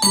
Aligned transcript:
Hallo, 0.00 0.10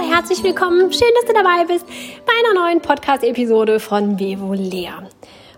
herzlich 0.00 0.42
willkommen. 0.42 0.92
Schön, 0.92 1.08
dass 1.14 1.24
du 1.26 1.32
dabei 1.32 1.64
bist 1.66 1.86
bei 1.86 2.32
einer 2.38 2.60
neuen 2.60 2.82
Podcast-Episode 2.82 3.80
von 3.80 4.20
Vevo 4.20 4.52
Leer. 4.52 5.08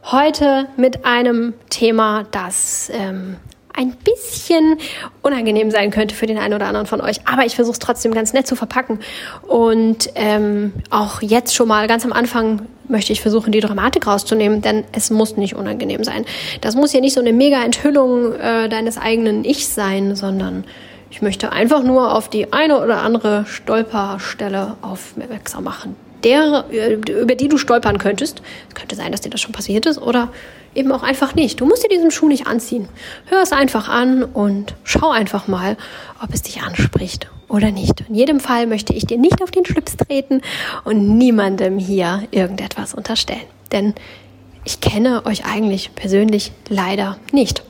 Heute 0.04 0.68
mit 0.76 1.04
einem 1.04 1.54
Thema, 1.68 2.22
das 2.30 2.88
ähm, 2.94 3.38
ein 3.76 3.92
bisschen 3.92 4.78
unangenehm 5.22 5.70
sein 5.70 5.90
könnte 5.90 6.14
für 6.14 6.26
den 6.26 6.38
einen 6.38 6.54
oder 6.54 6.66
anderen 6.66 6.86
von 6.86 7.00
euch. 7.00 7.20
Aber 7.26 7.44
ich 7.44 7.54
versuche 7.54 7.74
es 7.74 7.78
trotzdem 7.78 8.12
ganz 8.12 8.32
nett 8.32 8.46
zu 8.46 8.56
verpacken. 8.56 9.00
Und 9.46 10.10
ähm, 10.14 10.72
auch 10.90 11.22
jetzt 11.22 11.54
schon 11.54 11.68
mal 11.68 11.86
ganz 11.86 12.04
am 12.04 12.12
Anfang 12.12 12.62
möchte 12.88 13.12
ich 13.12 13.20
versuchen, 13.20 13.52
die 13.52 13.60
Dramatik 13.60 14.06
rauszunehmen, 14.06 14.62
denn 14.62 14.84
es 14.92 15.10
muss 15.10 15.36
nicht 15.36 15.54
unangenehm 15.54 16.04
sein. 16.04 16.24
Das 16.60 16.74
muss 16.74 16.92
ja 16.92 17.00
nicht 17.00 17.14
so 17.14 17.20
eine 17.20 17.32
mega 17.32 17.62
Enthüllung 17.62 18.34
äh, 18.34 18.68
deines 18.68 18.98
eigenen 18.98 19.44
Ichs 19.44 19.74
sein, 19.74 20.14
sondern 20.14 20.64
ich 21.10 21.22
möchte 21.22 21.52
einfach 21.52 21.82
nur 21.82 22.14
auf 22.14 22.28
die 22.28 22.52
eine 22.52 22.82
oder 22.82 23.02
andere 23.02 23.46
Stolperstelle 23.46 24.76
aufmerksam 24.82 25.64
machen, 25.64 25.96
der, 26.24 26.64
äh, 26.70 26.94
über 26.94 27.34
die 27.34 27.48
du 27.48 27.58
stolpern 27.58 27.98
könntest. 27.98 28.42
Es 28.68 28.74
könnte 28.74 28.96
sein, 28.96 29.12
dass 29.12 29.20
dir 29.20 29.30
das 29.30 29.40
schon 29.40 29.52
passiert 29.52 29.86
ist 29.86 29.98
oder 29.98 30.30
eben 30.74 30.92
auch 30.92 31.02
einfach 31.02 31.34
nicht. 31.34 31.60
Du 31.60 31.66
musst 31.66 31.84
dir 31.84 31.88
diesen 31.88 32.10
Schuh 32.10 32.28
nicht 32.28 32.46
anziehen. 32.46 32.88
Hör 33.26 33.42
es 33.42 33.52
einfach 33.52 33.88
an 33.88 34.22
und 34.22 34.74
schau 34.84 35.10
einfach 35.10 35.48
mal, 35.48 35.76
ob 36.22 36.32
es 36.32 36.42
dich 36.42 36.62
anspricht 36.62 37.28
oder 37.48 37.70
nicht. 37.70 38.04
In 38.08 38.14
jedem 38.14 38.40
Fall 38.40 38.66
möchte 38.66 38.92
ich 38.92 39.06
dir 39.06 39.18
nicht 39.18 39.42
auf 39.42 39.50
den 39.50 39.64
Schlips 39.64 39.96
treten 39.96 40.42
und 40.84 41.16
niemandem 41.16 41.78
hier 41.78 42.24
irgendetwas 42.30 42.94
unterstellen. 42.94 43.40
Denn 43.72 43.94
ich 44.64 44.80
kenne 44.80 45.24
euch 45.26 45.46
eigentlich 45.46 45.94
persönlich 45.94 46.50
leider 46.68 47.18
nicht. 47.32 47.62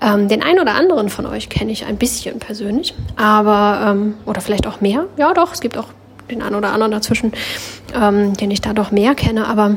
Ähm, 0.00 0.28
den 0.28 0.42
einen 0.42 0.60
oder 0.60 0.74
anderen 0.74 1.08
von 1.08 1.26
euch 1.26 1.48
kenne 1.48 1.72
ich 1.72 1.86
ein 1.86 1.96
bisschen 1.96 2.38
persönlich, 2.38 2.94
aber 3.16 3.90
ähm, 3.90 4.14
oder 4.26 4.40
vielleicht 4.40 4.66
auch 4.68 4.80
mehr. 4.80 5.06
Ja, 5.16 5.34
doch, 5.34 5.52
es 5.52 5.60
gibt 5.60 5.76
auch 5.76 5.88
den 6.30 6.42
einen 6.42 6.54
oder 6.54 6.72
anderen 6.72 6.92
dazwischen, 6.92 7.32
ähm, 7.94 8.36
den 8.36 8.50
ich 8.50 8.60
da 8.60 8.72
doch 8.72 8.90
mehr 8.90 9.14
kenne, 9.14 9.46
aber 9.46 9.76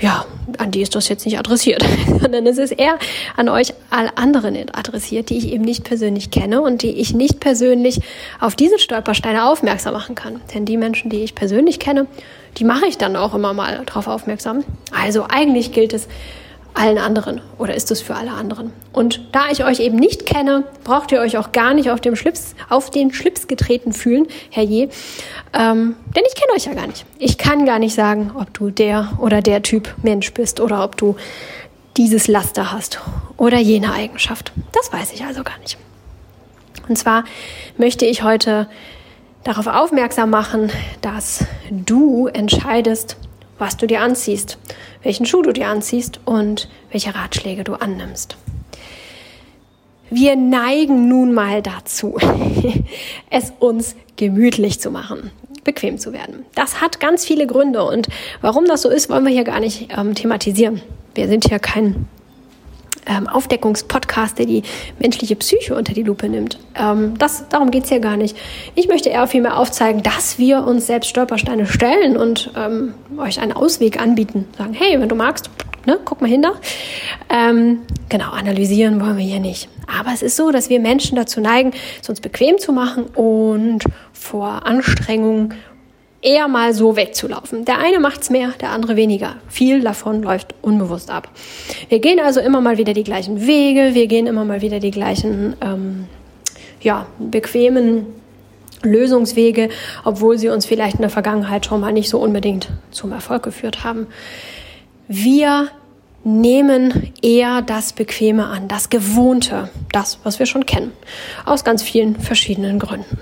ja, 0.00 0.24
an 0.56 0.70
die 0.70 0.80
ist 0.80 0.94
das 0.94 1.08
jetzt 1.08 1.26
nicht 1.26 1.38
adressiert, 1.38 1.84
sondern 2.20 2.46
es 2.46 2.58
ist 2.58 2.72
eher 2.72 2.98
an 3.36 3.48
euch 3.48 3.74
alle 3.90 4.16
anderen 4.16 4.56
adressiert, 4.72 5.30
die 5.30 5.36
ich 5.36 5.52
eben 5.52 5.62
nicht 5.62 5.84
persönlich 5.84 6.30
kenne 6.30 6.62
und 6.62 6.82
die 6.82 6.92
ich 6.92 7.14
nicht 7.14 7.38
persönlich 7.38 8.00
auf 8.40 8.56
diese 8.56 8.78
Stolpersteine 8.78 9.46
aufmerksam 9.46 9.92
machen 9.92 10.14
kann. 10.14 10.40
Denn 10.54 10.64
die 10.64 10.76
Menschen, 10.76 11.10
die 11.10 11.22
ich 11.22 11.34
persönlich 11.34 11.78
kenne, 11.78 12.06
die 12.56 12.64
mache 12.64 12.86
ich 12.86 12.98
dann 12.98 13.14
auch 13.14 13.34
immer 13.34 13.52
mal 13.52 13.82
darauf 13.86 14.06
aufmerksam. 14.08 14.64
Also 14.90 15.26
eigentlich 15.28 15.72
gilt 15.72 15.92
es, 15.92 16.08
allen 16.80 16.96
anderen 16.96 17.42
oder 17.58 17.74
ist 17.74 17.90
es 17.90 18.00
für 18.00 18.14
alle 18.14 18.32
anderen? 18.32 18.72
Und 18.92 19.20
da 19.32 19.50
ich 19.50 19.64
euch 19.64 19.80
eben 19.80 19.96
nicht 19.96 20.24
kenne, 20.24 20.64
braucht 20.82 21.12
ihr 21.12 21.20
euch 21.20 21.36
auch 21.36 21.52
gar 21.52 21.74
nicht 21.74 21.90
auf, 21.90 22.00
dem 22.00 22.16
Schlips, 22.16 22.54
auf 22.70 22.90
den 22.90 23.12
Schlips 23.12 23.46
getreten 23.48 23.92
fühlen, 23.92 24.26
Herr 24.48 24.62
Je, 24.62 24.88
ähm, 25.52 25.96
denn 26.16 26.22
ich 26.26 26.34
kenne 26.34 26.52
euch 26.56 26.64
ja 26.64 26.72
gar 26.72 26.86
nicht. 26.86 27.04
Ich 27.18 27.36
kann 27.36 27.66
gar 27.66 27.78
nicht 27.78 27.94
sagen, 27.94 28.32
ob 28.34 28.54
du 28.54 28.70
der 28.70 29.12
oder 29.18 29.42
der 29.42 29.62
Typ 29.62 29.94
Mensch 30.02 30.32
bist 30.32 30.58
oder 30.58 30.82
ob 30.82 30.96
du 30.96 31.16
dieses 31.98 32.28
Laster 32.28 32.72
hast 32.72 32.98
oder 33.36 33.58
jene 33.58 33.92
Eigenschaft. 33.92 34.52
Das 34.72 34.90
weiß 34.90 35.12
ich 35.12 35.24
also 35.24 35.42
gar 35.42 35.58
nicht. 35.58 35.76
Und 36.88 36.96
zwar 36.96 37.24
möchte 37.76 38.06
ich 38.06 38.22
heute 38.22 38.68
darauf 39.44 39.66
aufmerksam 39.66 40.30
machen, 40.30 40.70
dass 41.02 41.44
du 41.70 42.26
entscheidest, 42.26 43.16
was 43.60 43.76
du 43.76 43.86
dir 43.86 44.00
anziehst, 44.00 44.58
welchen 45.02 45.26
Schuh 45.26 45.42
du 45.42 45.52
dir 45.52 45.68
anziehst 45.68 46.20
und 46.24 46.68
welche 46.90 47.14
Ratschläge 47.14 47.62
du 47.62 47.74
annimmst. 47.74 48.36
Wir 50.10 50.34
neigen 50.34 51.08
nun 51.08 51.32
mal 51.32 51.62
dazu, 51.62 52.18
es 53.30 53.52
uns 53.60 53.94
gemütlich 54.16 54.80
zu 54.80 54.90
machen, 54.90 55.30
bequem 55.62 55.98
zu 55.98 56.12
werden. 56.12 56.44
Das 56.56 56.80
hat 56.80 56.98
ganz 56.98 57.24
viele 57.24 57.46
Gründe 57.46 57.84
und 57.84 58.08
warum 58.40 58.66
das 58.66 58.82
so 58.82 58.88
ist, 58.88 59.08
wollen 59.08 59.24
wir 59.24 59.32
hier 59.32 59.44
gar 59.44 59.60
nicht 59.60 59.88
ähm, 59.96 60.16
thematisieren. 60.16 60.82
Wir 61.14 61.28
sind 61.28 61.48
hier 61.48 61.60
kein 61.60 62.08
ähm, 63.10 63.26
Aufdeckungspodcast, 63.26 64.38
der 64.38 64.46
die 64.46 64.62
menschliche 64.98 65.36
Psyche 65.36 65.74
unter 65.74 65.92
die 65.92 66.02
Lupe 66.02 66.28
nimmt. 66.28 66.58
Ähm, 66.74 67.18
das, 67.18 67.48
darum 67.48 67.70
geht's 67.70 67.88
hier 67.88 68.00
gar 68.00 68.16
nicht. 68.16 68.36
Ich 68.74 68.88
möchte 68.88 69.08
eher 69.08 69.26
vielmehr 69.26 69.58
aufzeigen, 69.58 70.02
dass 70.02 70.38
wir 70.38 70.64
uns 70.64 70.86
selbst 70.86 71.10
Stolpersteine 71.10 71.66
stellen 71.66 72.16
und 72.16 72.52
ähm, 72.56 72.94
euch 73.18 73.40
einen 73.40 73.52
Ausweg 73.52 74.00
anbieten. 74.00 74.46
Sagen, 74.56 74.74
hey, 74.74 75.00
wenn 75.00 75.08
du 75.08 75.16
magst, 75.16 75.50
ne, 75.86 75.98
guck 76.04 76.20
mal 76.20 76.28
hin 76.30 76.42
da. 76.42 76.52
Ähm, 77.28 77.80
genau, 78.08 78.30
analysieren 78.30 79.00
wollen 79.00 79.16
wir 79.16 79.24
hier 79.24 79.40
nicht. 79.40 79.68
Aber 79.98 80.12
es 80.14 80.22
ist 80.22 80.36
so, 80.36 80.52
dass 80.52 80.70
wir 80.70 80.78
Menschen 80.78 81.16
dazu 81.16 81.40
neigen, 81.40 81.72
es 82.00 82.08
uns 82.08 82.20
bequem 82.20 82.58
zu 82.58 82.72
machen 82.72 83.06
und 83.06 83.82
vor 84.12 84.66
Anstrengungen 84.66 85.54
eher 86.22 86.48
mal 86.48 86.74
so 86.74 86.96
wegzulaufen. 86.96 87.64
Der 87.64 87.78
eine 87.78 87.98
macht's 87.98 88.30
mehr, 88.30 88.50
der 88.60 88.70
andere 88.70 88.96
weniger. 88.96 89.36
Viel 89.48 89.80
davon 89.80 90.22
läuft 90.22 90.54
unbewusst 90.62 91.10
ab. 91.10 91.28
Wir 91.88 91.98
gehen 91.98 92.20
also 92.20 92.40
immer 92.40 92.60
mal 92.60 92.78
wieder 92.78 92.92
die 92.92 93.04
gleichen 93.04 93.46
Wege, 93.46 93.94
wir 93.94 94.06
gehen 94.06 94.26
immer 94.26 94.44
mal 94.44 94.60
wieder 94.60 94.80
die 94.80 94.90
gleichen, 94.90 95.56
ähm, 95.60 96.06
ja, 96.80 97.06
bequemen 97.18 98.06
Lösungswege, 98.82 99.68
obwohl 100.04 100.38
sie 100.38 100.48
uns 100.48 100.66
vielleicht 100.66 100.96
in 100.96 101.02
der 101.02 101.10
Vergangenheit 101.10 101.66
schon 101.66 101.80
mal 101.80 101.92
nicht 101.92 102.08
so 102.08 102.18
unbedingt 102.18 102.68
zum 102.90 103.12
Erfolg 103.12 103.42
geführt 103.42 103.84
haben. 103.84 104.06
Wir 105.08 105.68
nehmen 106.24 107.12
eher 107.22 107.62
das 107.62 107.92
Bequeme 107.92 108.46
an, 108.46 108.68
das 108.68 108.90
Gewohnte, 108.90 109.70
das, 109.92 110.18
was 110.22 110.38
wir 110.38 110.46
schon 110.46 110.66
kennen, 110.66 110.92
aus 111.46 111.64
ganz 111.64 111.82
vielen 111.82 112.16
verschiedenen 112.20 112.78
Gründen. 112.78 113.18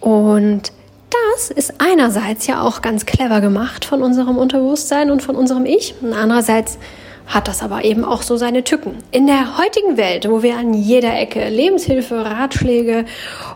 Und 0.00 0.72
das 1.12 1.50
ist 1.50 1.74
einerseits 1.78 2.46
ja 2.46 2.62
auch 2.62 2.82
ganz 2.82 3.06
clever 3.06 3.40
gemacht 3.40 3.84
von 3.84 4.02
unserem 4.02 4.36
Unterbewusstsein 4.38 5.10
und 5.10 5.22
von 5.22 5.36
unserem 5.36 5.66
Ich. 5.66 5.94
Und 6.00 6.12
andererseits 6.12 6.78
hat 7.26 7.48
das 7.48 7.62
aber 7.62 7.84
eben 7.84 8.04
auch 8.04 8.22
so 8.22 8.36
seine 8.36 8.64
Tücken. 8.64 8.96
In 9.10 9.26
der 9.26 9.58
heutigen 9.58 9.96
Welt, 9.96 10.28
wo 10.28 10.42
wir 10.42 10.56
an 10.56 10.74
jeder 10.74 11.18
Ecke 11.18 11.48
Lebenshilfe, 11.48 12.24
Ratschläge 12.24 13.04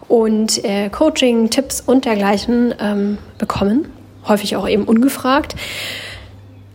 und 0.09 0.65
äh, 0.65 0.89
Coaching, 0.89 1.50
Tipps 1.50 1.81
und 1.81 2.05
dergleichen 2.05 2.75
ähm, 2.81 3.19
bekommen, 3.39 3.93
häufig 4.27 4.56
auch 4.56 4.69
eben 4.69 4.84
ungefragt, 4.84 5.56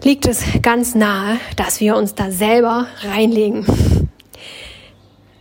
liegt 0.03 0.27
es 0.27 0.43
ganz 0.61 0.95
nahe, 0.95 1.37
dass 1.55 1.79
wir 1.79 1.95
uns 1.95 2.15
da 2.15 2.31
selber 2.31 2.87
reinlegen. 3.03 3.65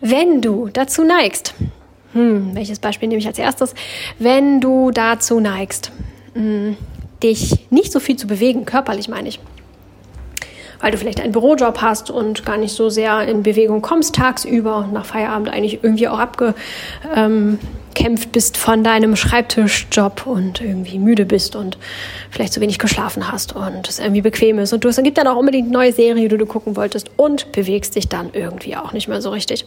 Wenn 0.00 0.40
du 0.40 0.68
dazu 0.68 1.04
neigst, 1.04 1.54
hm, 2.12 2.54
welches 2.54 2.78
Beispiel 2.78 3.09
nehme 3.09 3.21
ich 3.21 3.26
als 3.26 3.38
erstes? 3.38 3.75
Wenn 4.19 4.60
du 4.60 4.91
dazu 4.91 5.41
neigst, 5.41 5.93
hm, 6.34 6.76
dich 7.22 7.66
nicht 7.71 7.93
so 7.93 8.00
viel 8.00 8.16
zu 8.16 8.26
bewegen, 8.26 8.65
körperlich 8.65 9.09
meine 9.09 9.28
ich, 9.28 9.41
weil 10.81 10.91
du 10.91 10.98
vielleicht 10.98 11.21
einen 11.21 11.32
Bürojob 11.32 11.82
hast 11.82 12.10
und 12.10 12.44
gar 12.44 12.56
nicht 12.56 12.72
so 12.72 12.88
sehr 12.88 13.28
in 13.28 13.43
Bewegung 13.43 13.82
kommst 13.82 14.15
tagsüber 14.15 14.88
nach 14.93 15.04
Feierabend 15.04 15.48
eigentlich 15.48 15.84
irgendwie 15.84 16.09
auch 16.09 16.19
abge, 16.19 16.54
ähm, 17.15 17.59
gekämpft 17.94 18.32
bist 18.32 18.56
von 18.56 18.84
deinem 18.84 19.16
Schreibtischjob 19.16 20.26
und 20.26 20.60
irgendwie 20.60 20.98
müde 20.98 21.26
bist 21.26 21.56
und 21.56 21.78
vielleicht 22.30 22.52
zu 22.52 22.60
wenig 22.60 22.78
geschlafen 22.78 23.30
hast 23.30 23.54
und 23.54 23.88
es 23.88 23.98
irgendwie 23.98 24.22
bequem 24.22 24.58
ist 24.58 24.72
und 24.72 24.84
du 24.84 24.88
es 24.88 24.96
gibt 25.02 25.18
dann 25.18 25.26
auch 25.26 25.36
unbedingt 25.36 25.70
neue 25.70 25.92
Serie, 25.92 26.28
die 26.28 26.36
du 26.36 26.46
gucken 26.46 26.76
wolltest 26.76 27.10
und 27.16 27.52
bewegst 27.52 27.96
dich 27.96 28.08
dann 28.08 28.30
irgendwie 28.32 28.76
auch 28.76 28.92
nicht 28.92 29.08
mehr 29.08 29.22
so 29.22 29.30
richtig. 29.30 29.64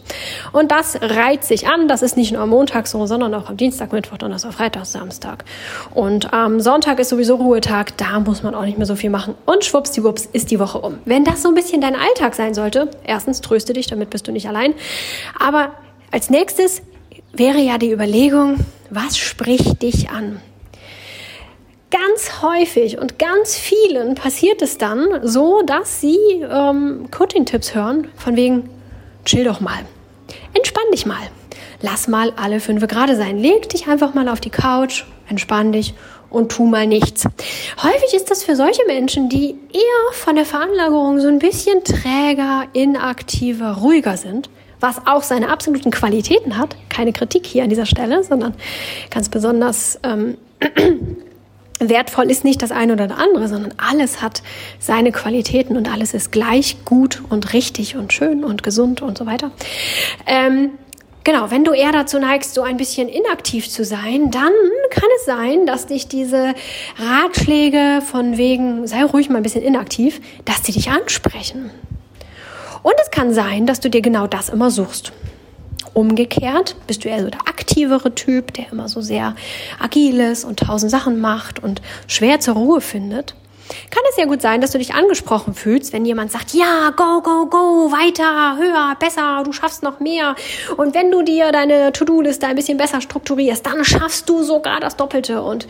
Und 0.52 0.70
das 0.70 0.98
reiht 1.00 1.44
sich 1.44 1.66
an. 1.66 1.88
Das 1.88 2.02
ist 2.02 2.16
nicht 2.16 2.32
nur 2.32 2.42
am 2.42 2.50
Montag 2.50 2.86
so, 2.86 3.06
sondern 3.06 3.34
auch 3.34 3.48
am 3.48 3.56
Dienstag, 3.56 3.92
Mittwoch, 3.92 4.18
Donnerstag, 4.18 4.54
Freitag, 4.54 4.86
Samstag. 4.86 5.44
Und 5.92 6.32
am 6.32 6.60
Sonntag 6.60 6.98
ist 6.98 7.08
sowieso 7.08 7.36
Ruhetag. 7.36 7.96
Da 7.96 8.20
muss 8.20 8.42
man 8.42 8.54
auch 8.54 8.64
nicht 8.64 8.78
mehr 8.78 8.86
so 8.86 8.96
viel 8.96 9.10
machen. 9.10 9.34
Und 9.46 9.64
schwuppsdiwupps 9.64 10.28
ist 10.32 10.50
die 10.50 10.58
Woche 10.58 10.78
um. 10.78 10.98
Wenn 11.04 11.24
das 11.24 11.42
so 11.42 11.48
ein 11.48 11.54
bisschen 11.54 11.80
dein 11.80 11.96
Alltag 11.96 12.34
sein 12.34 12.54
sollte, 12.54 12.88
erstens 13.04 13.40
tröste 13.40 13.72
dich, 13.72 13.86
damit 13.86 14.10
bist 14.10 14.28
du 14.28 14.32
nicht 14.32 14.48
allein. 14.48 14.74
Aber 15.38 15.72
als 16.10 16.30
nächstes 16.30 16.82
wäre 17.36 17.58
ja 17.58 17.78
die 17.78 17.92
Überlegung, 17.92 18.58
was 18.90 19.18
spricht 19.18 19.82
dich 19.82 20.10
an? 20.10 20.40
Ganz 21.90 22.42
häufig 22.42 22.98
und 22.98 23.18
ganz 23.18 23.56
vielen 23.56 24.14
passiert 24.14 24.62
es 24.62 24.78
dann 24.78 25.20
so, 25.22 25.62
dass 25.62 26.00
sie 26.00 26.18
ähm, 26.42 27.08
Coaching-Tipps 27.10 27.74
hören, 27.74 28.08
von 28.16 28.36
wegen, 28.36 28.68
chill 29.24 29.44
doch 29.44 29.60
mal, 29.60 29.84
entspann 30.54 30.90
dich 30.92 31.06
mal, 31.06 31.22
lass 31.82 32.08
mal 32.08 32.32
alle 32.36 32.58
fünf 32.58 32.86
gerade 32.88 33.16
sein, 33.16 33.38
leg 33.38 33.68
dich 33.68 33.86
einfach 33.86 34.12
mal 34.14 34.28
auf 34.28 34.40
die 34.40 34.50
Couch, 34.50 35.04
entspann 35.28 35.72
dich 35.72 35.94
und 36.30 36.50
tu 36.50 36.64
mal 36.64 36.86
nichts. 36.86 37.24
Häufig 37.82 38.12
ist 38.14 38.30
das 38.30 38.42
für 38.42 38.56
solche 38.56 38.84
Menschen, 38.86 39.28
die 39.28 39.50
eher 39.72 40.12
von 40.12 40.34
der 40.34 40.44
Veranlagerung 40.44 41.20
so 41.20 41.28
ein 41.28 41.38
bisschen 41.38 41.84
träger, 41.84 42.64
inaktiver, 42.72 43.72
ruhiger 43.76 44.16
sind, 44.16 44.50
was 44.80 45.06
auch 45.06 45.22
seine 45.22 45.50
absoluten 45.50 45.90
Qualitäten 45.90 46.56
hat. 46.56 46.76
Keine 46.88 47.12
Kritik 47.12 47.46
hier 47.46 47.62
an 47.62 47.68
dieser 47.68 47.86
Stelle, 47.86 48.22
sondern 48.22 48.54
ganz 49.10 49.28
besonders 49.28 49.98
ähm, 50.02 50.36
wertvoll 51.80 52.30
ist 52.30 52.44
nicht 52.44 52.62
das 52.62 52.70
eine 52.70 52.92
oder 52.94 53.08
das 53.08 53.18
andere, 53.18 53.48
sondern 53.48 53.74
alles 53.76 54.22
hat 54.22 54.42
seine 54.78 55.12
Qualitäten 55.12 55.76
und 55.76 55.92
alles 55.92 56.14
ist 56.14 56.32
gleich 56.32 56.84
gut 56.84 57.22
und 57.28 57.52
richtig 57.52 57.96
und 57.96 58.12
schön 58.12 58.44
und 58.44 58.62
gesund 58.62 59.02
und 59.02 59.18
so 59.18 59.26
weiter. 59.26 59.50
Ähm, 60.26 60.70
Genau, 61.24 61.50
wenn 61.50 61.64
du 61.64 61.72
eher 61.72 61.90
dazu 61.90 62.18
neigst, 62.18 62.52
so 62.52 62.60
ein 62.60 62.76
bisschen 62.76 63.08
inaktiv 63.08 63.70
zu 63.70 63.82
sein, 63.82 64.30
dann 64.30 64.52
kann 64.90 65.08
es 65.16 65.24
sein, 65.24 65.64
dass 65.64 65.86
dich 65.86 66.06
diese 66.06 66.52
Ratschläge 66.98 68.02
von 68.04 68.36
wegen, 68.36 68.86
sei 68.86 69.04
ruhig 69.04 69.30
mal 69.30 69.38
ein 69.38 69.42
bisschen 69.42 69.62
inaktiv, 69.62 70.20
dass 70.44 70.60
die 70.60 70.72
dich 70.72 70.90
ansprechen. 70.90 71.70
Und 72.84 72.94
es 73.02 73.10
kann 73.10 73.32
sein, 73.32 73.66
dass 73.66 73.80
du 73.80 73.88
dir 73.88 74.02
genau 74.02 74.26
das 74.26 74.50
immer 74.50 74.70
suchst. 74.70 75.12
Umgekehrt 75.94 76.76
bist 76.86 77.04
du 77.04 77.08
eher 77.08 77.22
so 77.22 77.30
der 77.30 77.40
aktivere 77.48 78.14
Typ, 78.14 78.52
der 78.52 78.70
immer 78.70 78.88
so 78.88 79.00
sehr 79.00 79.34
agil 79.80 80.20
ist 80.20 80.44
und 80.44 80.60
tausend 80.60 80.90
Sachen 80.90 81.18
macht 81.18 81.62
und 81.62 81.80
schwer 82.06 82.40
zur 82.40 82.54
Ruhe 82.54 82.82
findet. 82.82 83.34
Kann 83.90 84.02
es 84.10 84.18
ja 84.18 84.26
gut 84.26 84.42
sein, 84.42 84.60
dass 84.60 84.72
du 84.72 84.78
dich 84.78 84.92
angesprochen 84.92 85.54
fühlst, 85.54 85.94
wenn 85.94 86.04
jemand 86.04 86.30
sagt, 86.30 86.52
ja, 86.52 86.90
go, 86.94 87.22
go, 87.22 87.46
go, 87.46 87.90
weiter, 87.90 88.58
höher, 88.58 88.94
besser, 89.00 89.42
du 89.46 89.52
schaffst 89.52 89.82
noch 89.82 90.00
mehr. 90.00 90.34
Und 90.76 90.94
wenn 90.94 91.10
du 91.10 91.22
dir 91.22 91.52
deine 91.52 91.90
To-Do-Liste 91.90 92.46
ein 92.46 92.56
bisschen 92.56 92.76
besser 92.76 93.00
strukturierst, 93.00 93.64
dann 93.64 93.82
schaffst 93.82 94.28
du 94.28 94.42
sogar 94.42 94.80
das 94.80 94.96
Doppelte. 94.96 95.40
Und 95.40 95.66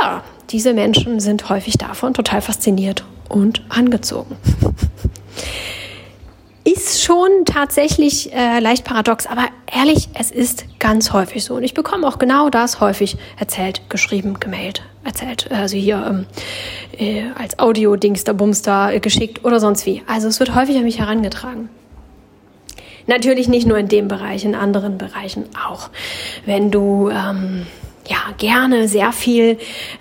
ja, 0.00 0.24
diese 0.50 0.74
Menschen 0.74 1.20
sind 1.20 1.48
häufig 1.48 1.78
davon 1.78 2.14
total 2.14 2.40
fasziniert 2.42 3.04
und 3.28 3.62
angezogen. 3.68 4.36
ist 6.72 7.02
schon 7.02 7.44
tatsächlich 7.44 8.32
äh, 8.32 8.60
leicht 8.60 8.84
paradox, 8.84 9.26
aber 9.26 9.46
ehrlich, 9.72 10.08
es 10.14 10.30
ist 10.30 10.64
ganz 10.78 11.12
häufig 11.12 11.44
so. 11.44 11.54
Und 11.54 11.62
ich 11.62 11.74
bekomme 11.74 12.06
auch 12.06 12.18
genau 12.18 12.50
das 12.50 12.80
häufig 12.80 13.16
erzählt, 13.38 13.88
geschrieben, 13.88 14.38
gemailt, 14.40 14.82
erzählt. 15.04 15.50
Also 15.50 15.76
hier 15.76 16.04
ähm, 16.08 16.26
äh, 16.98 17.24
als 17.38 17.58
Audio-Dingster, 17.58 18.34
Bumster 18.34 18.92
äh, 18.92 19.00
geschickt 19.00 19.44
oder 19.44 19.60
sonst 19.60 19.86
wie. 19.86 20.02
Also 20.06 20.28
es 20.28 20.40
wird 20.40 20.54
häufig 20.54 20.76
an 20.76 20.84
mich 20.84 20.98
herangetragen. 20.98 21.68
Natürlich 23.06 23.48
nicht 23.48 23.66
nur 23.66 23.78
in 23.78 23.88
dem 23.88 24.06
Bereich, 24.06 24.44
in 24.44 24.54
anderen 24.54 24.98
Bereichen 24.98 25.44
auch. 25.66 25.88
Wenn 26.44 26.70
du 26.70 27.08
ähm, 27.08 27.66
ja 28.06 28.18
gerne 28.36 28.88
sehr 28.88 29.12
viel, 29.12 29.58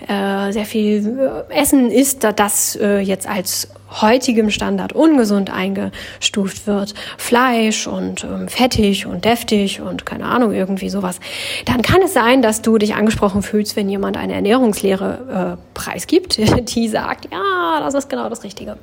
äh, 0.07 0.51
sehr 0.51 0.65
viel 0.65 1.45
äh, 1.49 1.53
Essen 1.53 1.89
isst, 1.89 2.25
das 2.35 2.75
äh, 2.75 2.99
jetzt 2.99 3.27
als 3.27 3.69
heutigem 3.89 4.49
Standard 4.49 4.93
ungesund 4.93 5.49
eingestuft 5.49 6.67
wird, 6.67 6.93
Fleisch 7.17 7.87
und 7.87 8.23
ähm, 8.23 8.47
fettig 8.47 9.05
und 9.05 9.25
deftig 9.25 9.81
und 9.81 10.05
keine 10.05 10.25
Ahnung, 10.25 10.53
irgendwie 10.53 10.89
sowas, 10.89 11.19
dann 11.65 11.81
kann 11.81 12.01
es 12.01 12.13
sein, 12.13 12.41
dass 12.41 12.61
du 12.61 12.77
dich 12.77 12.95
angesprochen 12.95 13.41
fühlst, 13.41 13.75
wenn 13.75 13.89
jemand 13.89 14.17
eine 14.17 14.33
Ernährungslehre 14.33 15.57
äh, 15.57 15.61
preisgibt, 15.73 16.37
die 16.75 16.87
sagt, 16.87 17.29
ja, 17.31 17.79
das 17.79 17.93
ist 17.93 18.09
genau 18.09 18.29
das 18.29 18.43
Richtige. 18.43 18.77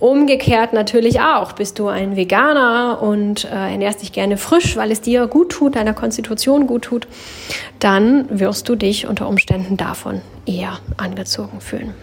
Umgekehrt 0.00 0.72
natürlich 0.72 1.20
auch. 1.20 1.52
Bist 1.52 1.78
du 1.78 1.88
ein 1.88 2.16
Veganer 2.16 3.00
und 3.00 3.44
äh, 3.44 3.48
ernährst 3.48 4.02
dich 4.02 4.12
gerne 4.12 4.36
frisch, 4.36 4.76
weil 4.76 4.90
es 4.90 5.00
dir 5.00 5.26
gut 5.28 5.52
tut, 5.52 5.76
deiner 5.76 5.94
Konstitution 5.94 6.66
gut 6.66 6.82
tut, 6.82 7.06
dann 7.78 8.26
wirst 8.28 8.68
du 8.68 8.74
dich 8.74 9.06
unter 9.06 9.28
Umständen 9.28 9.76
davon 9.76 10.20
eher 10.46 10.78
angezogen 10.96 11.60
fühlen. 11.60 11.94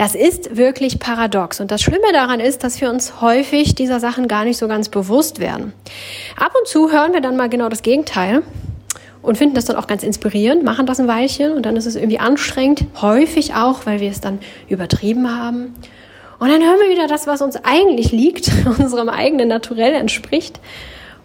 Das 0.00 0.14
ist 0.14 0.56
wirklich 0.56 0.98
paradox. 0.98 1.60
Und 1.60 1.70
das 1.70 1.82
Schlimme 1.82 2.10
daran 2.14 2.40
ist, 2.40 2.64
dass 2.64 2.80
wir 2.80 2.88
uns 2.88 3.20
häufig 3.20 3.74
dieser 3.74 4.00
Sachen 4.00 4.28
gar 4.28 4.46
nicht 4.46 4.56
so 4.56 4.66
ganz 4.66 4.88
bewusst 4.88 5.40
werden. 5.40 5.74
Ab 6.38 6.54
und 6.58 6.66
zu 6.66 6.90
hören 6.90 7.12
wir 7.12 7.20
dann 7.20 7.36
mal 7.36 7.50
genau 7.50 7.68
das 7.68 7.82
Gegenteil 7.82 8.42
und 9.20 9.36
finden 9.36 9.54
das 9.54 9.66
dann 9.66 9.76
auch 9.76 9.86
ganz 9.86 10.02
inspirierend, 10.02 10.64
machen 10.64 10.86
das 10.86 11.00
ein 11.00 11.06
Weilchen 11.06 11.52
und 11.52 11.66
dann 11.66 11.76
ist 11.76 11.84
es 11.84 11.96
irgendwie 11.96 12.18
anstrengend, 12.18 12.86
häufig 13.02 13.52
auch, 13.52 13.84
weil 13.84 14.00
wir 14.00 14.10
es 14.10 14.22
dann 14.22 14.38
übertrieben 14.70 15.38
haben. 15.38 15.74
Und 16.38 16.48
dann 16.48 16.62
hören 16.62 16.78
wir 16.80 16.88
wieder 16.88 17.06
das, 17.06 17.26
was 17.26 17.42
uns 17.42 17.56
eigentlich 17.62 18.10
liegt, 18.10 18.50
unserem 18.78 19.10
eigenen 19.10 19.48
Naturell 19.48 19.92
entspricht 19.92 20.60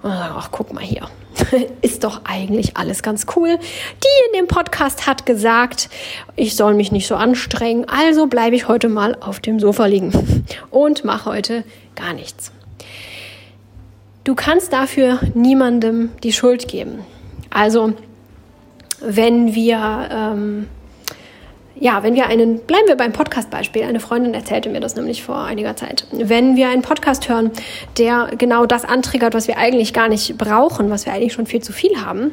und 0.05 0.11
sagen, 0.11 0.35
ach, 0.37 0.49
guck 0.51 0.71
mal 0.71 0.83
hier, 0.83 1.07
ist 1.81 2.03
doch 2.03 2.21
eigentlich 2.25 2.77
alles 2.77 3.01
ganz 3.01 3.25
cool. 3.35 3.57
Die 3.57 4.25
in 4.27 4.39
dem 4.39 4.47
Podcast 4.47 5.07
hat 5.07 5.25
gesagt, 5.25 5.89
ich 6.35 6.55
soll 6.55 6.75
mich 6.75 6.91
nicht 6.91 7.07
so 7.07 7.15
anstrengen, 7.15 7.85
also 7.89 8.27
bleibe 8.27 8.55
ich 8.55 8.67
heute 8.67 8.87
mal 8.87 9.15
auf 9.19 9.39
dem 9.39 9.59
Sofa 9.59 9.87
liegen 9.87 10.45
und 10.69 11.03
mache 11.05 11.29
heute 11.29 11.63
gar 11.95 12.13
nichts. 12.13 12.51
Du 14.23 14.35
kannst 14.35 14.73
dafür 14.73 15.19
niemandem 15.33 16.11
die 16.23 16.33
Schuld 16.33 16.67
geben. 16.67 16.99
Also, 17.49 17.93
wenn 19.01 19.55
wir 19.55 20.09
ähm, 20.11 20.67
ja, 21.77 22.03
wenn 22.03 22.15
wir 22.15 22.27
einen, 22.27 22.59
bleiben 22.59 22.87
wir 22.87 22.95
beim 22.95 23.11
Podcast-Beispiel. 23.11 23.83
Eine 23.83 23.99
Freundin 23.99 24.33
erzählte 24.33 24.69
mir 24.69 24.79
das 24.79 24.95
nämlich 24.95 25.23
vor 25.23 25.37
einiger 25.37 25.75
Zeit. 25.75 26.07
Wenn 26.11 26.55
wir 26.55 26.69
einen 26.69 26.81
Podcast 26.81 27.27
hören, 27.27 27.51
der 27.97 28.29
genau 28.37 28.65
das 28.65 28.85
antriggert, 28.85 29.33
was 29.33 29.49
wir 29.49 29.57
eigentlich 29.57 29.93
gar 29.93 30.07
nicht 30.07 30.37
brauchen, 30.37 30.89
was 30.89 31.05
wir 31.05 31.11
eigentlich 31.11 31.33
schon 31.33 31.45
viel 31.45 31.61
zu 31.61 31.73
viel 31.73 32.05
haben, 32.05 32.31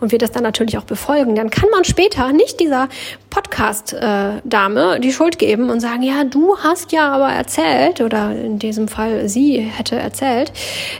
und 0.00 0.10
wir 0.10 0.18
das 0.18 0.32
dann 0.32 0.42
natürlich 0.42 0.76
auch 0.76 0.84
befolgen, 0.84 1.36
dann 1.36 1.50
kann 1.50 1.68
man 1.70 1.84
später 1.84 2.32
nicht 2.32 2.58
dieser 2.58 2.88
Podcast-Dame 3.30 4.98
die 5.00 5.12
Schuld 5.12 5.38
geben 5.38 5.70
und 5.70 5.80
sagen, 5.80 6.02
ja, 6.02 6.24
du 6.24 6.58
hast 6.58 6.90
ja 6.90 7.12
aber 7.12 7.28
erzählt, 7.28 8.00
oder 8.00 8.32
in 8.32 8.58
diesem 8.58 8.88
Fall 8.88 9.28
sie 9.28 9.58
hätte 9.58 9.96
erzählt, 9.96 10.52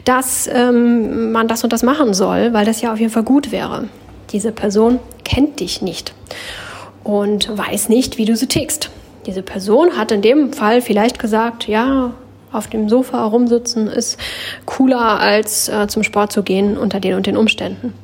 dass 0.05 0.49
ähm, 0.53 1.33
man 1.33 1.49
das 1.49 1.65
und 1.65 1.73
das 1.73 1.83
machen 1.83 2.15
soll, 2.15 2.53
weil 2.53 2.65
das 2.65 2.83
ja 2.83 2.93
auf 2.93 3.01
jeden 3.01 3.13
Fall 3.13 3.25
gut 3.25 3.51
wäre. 3.51 3.89
Diese 4.31 4.53
Person 4.53 5.01
kennt 5.25 5.59
dich 5.59 5.83
nicht 5.83 6.15
und 7.05 7.56
weiß 7.56 7.88
nicht, 7.88 8.19
wie 8.19 8.25
du 8.25 8.37
so 8.37 8.47
tickst. 8.47 8.91
Diese 9.26 9.43
Person 9.43 9.97
hat 9.97 10.12
in 10.12 10.23
dem 10.23 10.52
Fall 10.52 10.81
vielleicht 10.81 11.19
gesagt, 11.19 11.69
ja, 11.69 12.14
auf 12.52 12.69
dem 12.69 12.88
Sofa 12.88 13.25
rumsitzen 13.25 13.87
ist 13.87 14.19
cooler 14.67 15.20
als 15.20 15.69
äh, 15.69 15.87
zum 15.88 16.02
Sport 16.02 16.32
zu 16.32 16.43
gehen 16.43 16.76
unter 16.76 17.00
den 17.00 17.14
und 17.14 17.26
den 17.26 17.37
Umständen. 17.37 17.94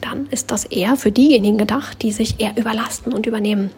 Dann 0.00 0.26
ist 0.30 0.50
das 0.50 0.64
eher 0.64 0.96
für 0.96 1.10
diejenigen 1.10 1.58
gedacht, 1.58 2.02
die 2.02 2.12
sich 2.12 2.38
eher 2.38 2.56
überlasten 2.56 3.12
und 3.12 3.26
übernehmen. 3.26 3.70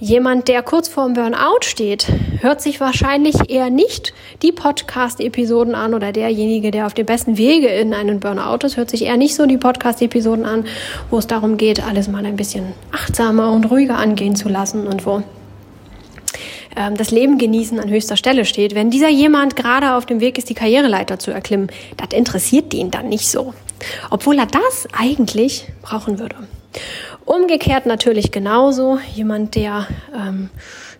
Jemand, 0.00 0.48
der 0.48 0.62
kurz 0.62 0.88
vorm 0.88 1.12
Burnout 1.12 1.60
steht, 1.60 2.08
hört 2.42 2.60
sich 2.60 2.80
wahrscheinlich 2.80 3.50
eher 3.50 3.70
nicht 3.70 4.12
die 4.42 4.52
Podcast-Episoden 4.52 5.74
an 5.74 5.94
oder 5.94 6.12
derjenige, 6.12 6.70
der 6.70 6.86
auf 6.86 6.94
dem 6.94 7.06
besten 7.06 7.38
Wege 7.38 7.68
in 7.68 7.94
einen 7.94 8.20
Burnout 8.20 8.66
ist, 8.66 8.76
hört 8.76 8.90
sich 8.90 9.04
eher 9.04 9.16
nicht 9.16 9.34
so 9.34 9.46
die 9.46 9.56
Podcast-Episoden 9.56 10.44
an, 10.44 10.64
wo 11.10 11.18
es 11.18 11.26
darum 11.26 11.56
geht, 11.56 11.82
alles 11.82 12.08
mal 12.08 12.26
ein 12.26 12.36
bisschen 12.36 12.72
achtsamer 12.90 13.52
und 13.52 13.70
ruhiger 13.70 13.96
angehen 13.96 14.36
zu 14.36 14.48
lassen 14.48 14.86
und 14.86 15.06
wo 15.06 15.22
ähm, 16.76 16.96
das 16.96 17.10
Leben 17.10 17.38
genießen 17.38 17.78
an 17.78 17.90
höchster 17.90 18.16
Stelle 18.16 18.44
steht. 18.44 18.74
Wenn 18.74 18.90
dieser 18.90 19.08
jemand 19.08 19.56
gerade 19.56 19.94
auf 19.94 20.06
dem 20.06 20.20
Weg 20.20 20.38
ist, 20.38 20.48
die 20.48 20.54
Karriereleiter 20.54 21.18
zu 21.18 21.30
erklimmen, 21.30 21.68
das 21.96 22.16
interessiert 22.16 22.72
den 22.72 22.90
dann 22.90 23.08
nicht 23.08 23.28
so. 23.28 23.54
Obwohl 24.10 24.38
er 24.38 24.46
das 24.46 24.88
eigentlich 24.92 25.66
brauchen 25.82 26.18
würde. 26.18 26.36
Umgekehrt 27.32 27.86
natürlich 27.86 28.30
genauso. 28.30 28.98
Jemand, 29.14 29.54
der 29.54 29.86
ähm, 30.14 30.50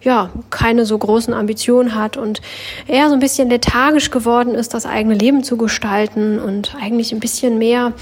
ja 0.01 0.31
keine 0.49 0.87
so 0.87 0.97
großen 0.97 1.35
Ambitionen 1.35 1.95
hat 1.95 2.17
und 2.17 2.41
eher 2.87 3.09
so 3.09 3.13
ein 3.13 3.21
bisschen 3.21 3.51
lethargisch 3.51 4.11
geworden 4.11 4.55
ist, 4.55 4.73
das 4.73 4.87
eigene 4.87 5.15
Leben 5.15 5.45
zu 5.45 5.59
gestalten 5.59 6.39
und 6.39 6.75
eigentlich 6.81 7.13
ein 7.13 7.21
bisschen 7.21 7.59
mehr 7.59 7.93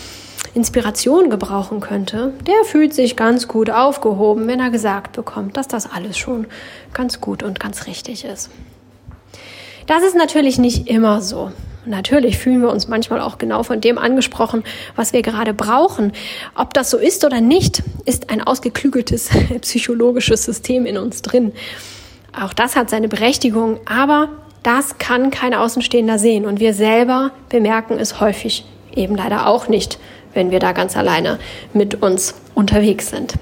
Inspiration 0.55 1.29
gebrauchen 1.29 1.81
könnte, 1.81 2.33
der 2.47 2.63
fühlt 2.63 2.95
sich 2.95 3.17
ganz 3.17 3.49
gut 3.49 3.69
aufgehoben, 3.69 4.47
wenn 4.47 4.61
er 4.61 4.71
gesagt 4.71 5.17
bekommt, 5.17 5.57
dass 5.57 5.67
das 5.67 5.91
alles 5.91 6.17
schon 6.17 6.47
ganz 6.95 7.21
gut 7.21 7.43
und 7.43 7.59
ganz 7.59 7.89
richtig 7.89 8.25
ist. 8.25 8.49
Das 9.89 10.05
ist 10.05 10.15
natürlich 10.15 10.57
nicht 10.57 10.87
immer 10.87 11.21
so. 11.21 11.51
Natürlich 11.87 12.39
fühlen 12.39 12.61
wir 12.61 12.71
uns 12.71 12.89
manchmal 12.89 13.21
auch 13.21 13.39
genau 13.39 13.63
von 13.63 13.81
dem 13.81 13.97
angesprochen, 13.97 14.65
was 14.97 15.13
wir 15.13 15.23
gerade 15.23 15.55
brauchen. 15.55 16.13
Ob 16.55 16.75
das 16.75 16.91
so 16.91 16.99
ist 16.99 17.25
oder 17.25 17.41
nicht, 17.41 17.83
ist 18.05 18.31
ein 18.31 18.43
ausgeklügeltes 18.43 19.31
psychologisches 19.63 20.45
System 20.45 20.85
in 20.85 20.99
uns 20.99 21.23
drin. 21.23 21.53
Auch 22.39 22.53
das 22.53 22.77
hat 22.77 22.91
seine 22.91 23.09
Berechtigung, 23.09 23.81
aber 23.87 24.29
das 24.63 24.99
kann 24.99 25.31
kein 25.31 25.55
Außenstehender 25.55 26.19
sehen 26.19 26.45
und 26.45 26.61
wir 26.61 26.75
selber 26.75 27.33
bemerken 27.49 27.99
es 27.99 28.21
häufig 28.21 28.65
eben 28.95 29.17
leider 29.17 29.47
auch 29.47 29.69
nicht, 29.69 29.99
wenn 30.35 30.51
wir 30.51 30.59
da 30.59 30.73
ganz 30.73 30.97
alleine 30.97 31.39
mit 31.73 32.03
uns 32.03 32.35
unterwegs 32.55 33.09
sind. 33.09 33.35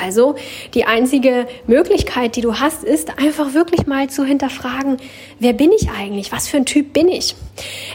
Also 0.00 0.36
die 0.74 0.84
einzige 0.84 1.46
Möglichkeit, 1.66 2.36
die 2.36 2.40
du 2.40 2.58
hast, 2.58 2.84
ist 2.84 3.18
einfach 3.18 3.54
wirklich 3.54 3.86
mal 3.86 4.08
zu 4.08 4.24
hinterfragen, 4.24 4.98
wer 5.38 5.52
bin 5.52 5.72
ich 5.72 5.90
eigentlich? 5.90 6.32
Was 6.32 6.48
für 6.48 6.58
ein 6.58 6.66
Typ 6.66 6.92
bin 6.92 7.08
ich? 7.08 7.34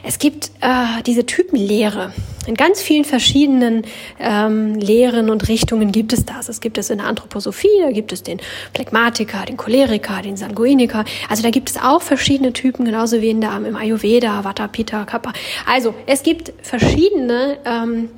Es 0.03 0.20
gibt 0.20 0.51
äh, 0.62 1.01
diese 1.05 1.25
Typenlehre. 1.25 2.13
In 2.48 2.55
ganz 2.55 2.81
vielen 2.81 3.05
verschiedenen 3.05 3.84
ähm, 4.20 4.74
Lehren 4.75 5.29
und 5.29 5.48
Richtungen 5.48 5.91
gibt 5.91 6.12
es 6.12 6.25
das. 6.25 6.50
Es 6.50 6.60
gibt 6.60 6.79
es 6.79 6.89
in 6.89 6.98
der 6.98 7.08
Anthroposophie, 7.08 7.67
da 7.84 7.91
gibt 7.91 8.12
es 8.12 8.24
den 8.24 8.39
Phlegmatiker, 8.74 9.46
den 9.46 9.58
Choleriker, 9.58 10.22
den 10.24 10.38
Sanguiniker. 10.38 11.05
Also 11.29 11.43
da 11.43 11.51
gibt 11.51 11.70
es 11.70 11.77
auch 11.77 12.01
verschiedene 12.01 12.51
Typen, 12.51 12.86
genauso 12.86 13.22
wie 13.22 13.29
in 13.29 13.41
der, 13.41 13.55
im 13.55 13.75
Ayurveda, 13.75 14.43
Vata, 14.43 14.67
Pitta, 14.67 15.05
Kappa. 15.05 15.34
Also 15.67 15.93
es 16.08 16.24
gibt 16.24 16.51
verschiedene, 16.63 17.60
ähm, 17.63 18.10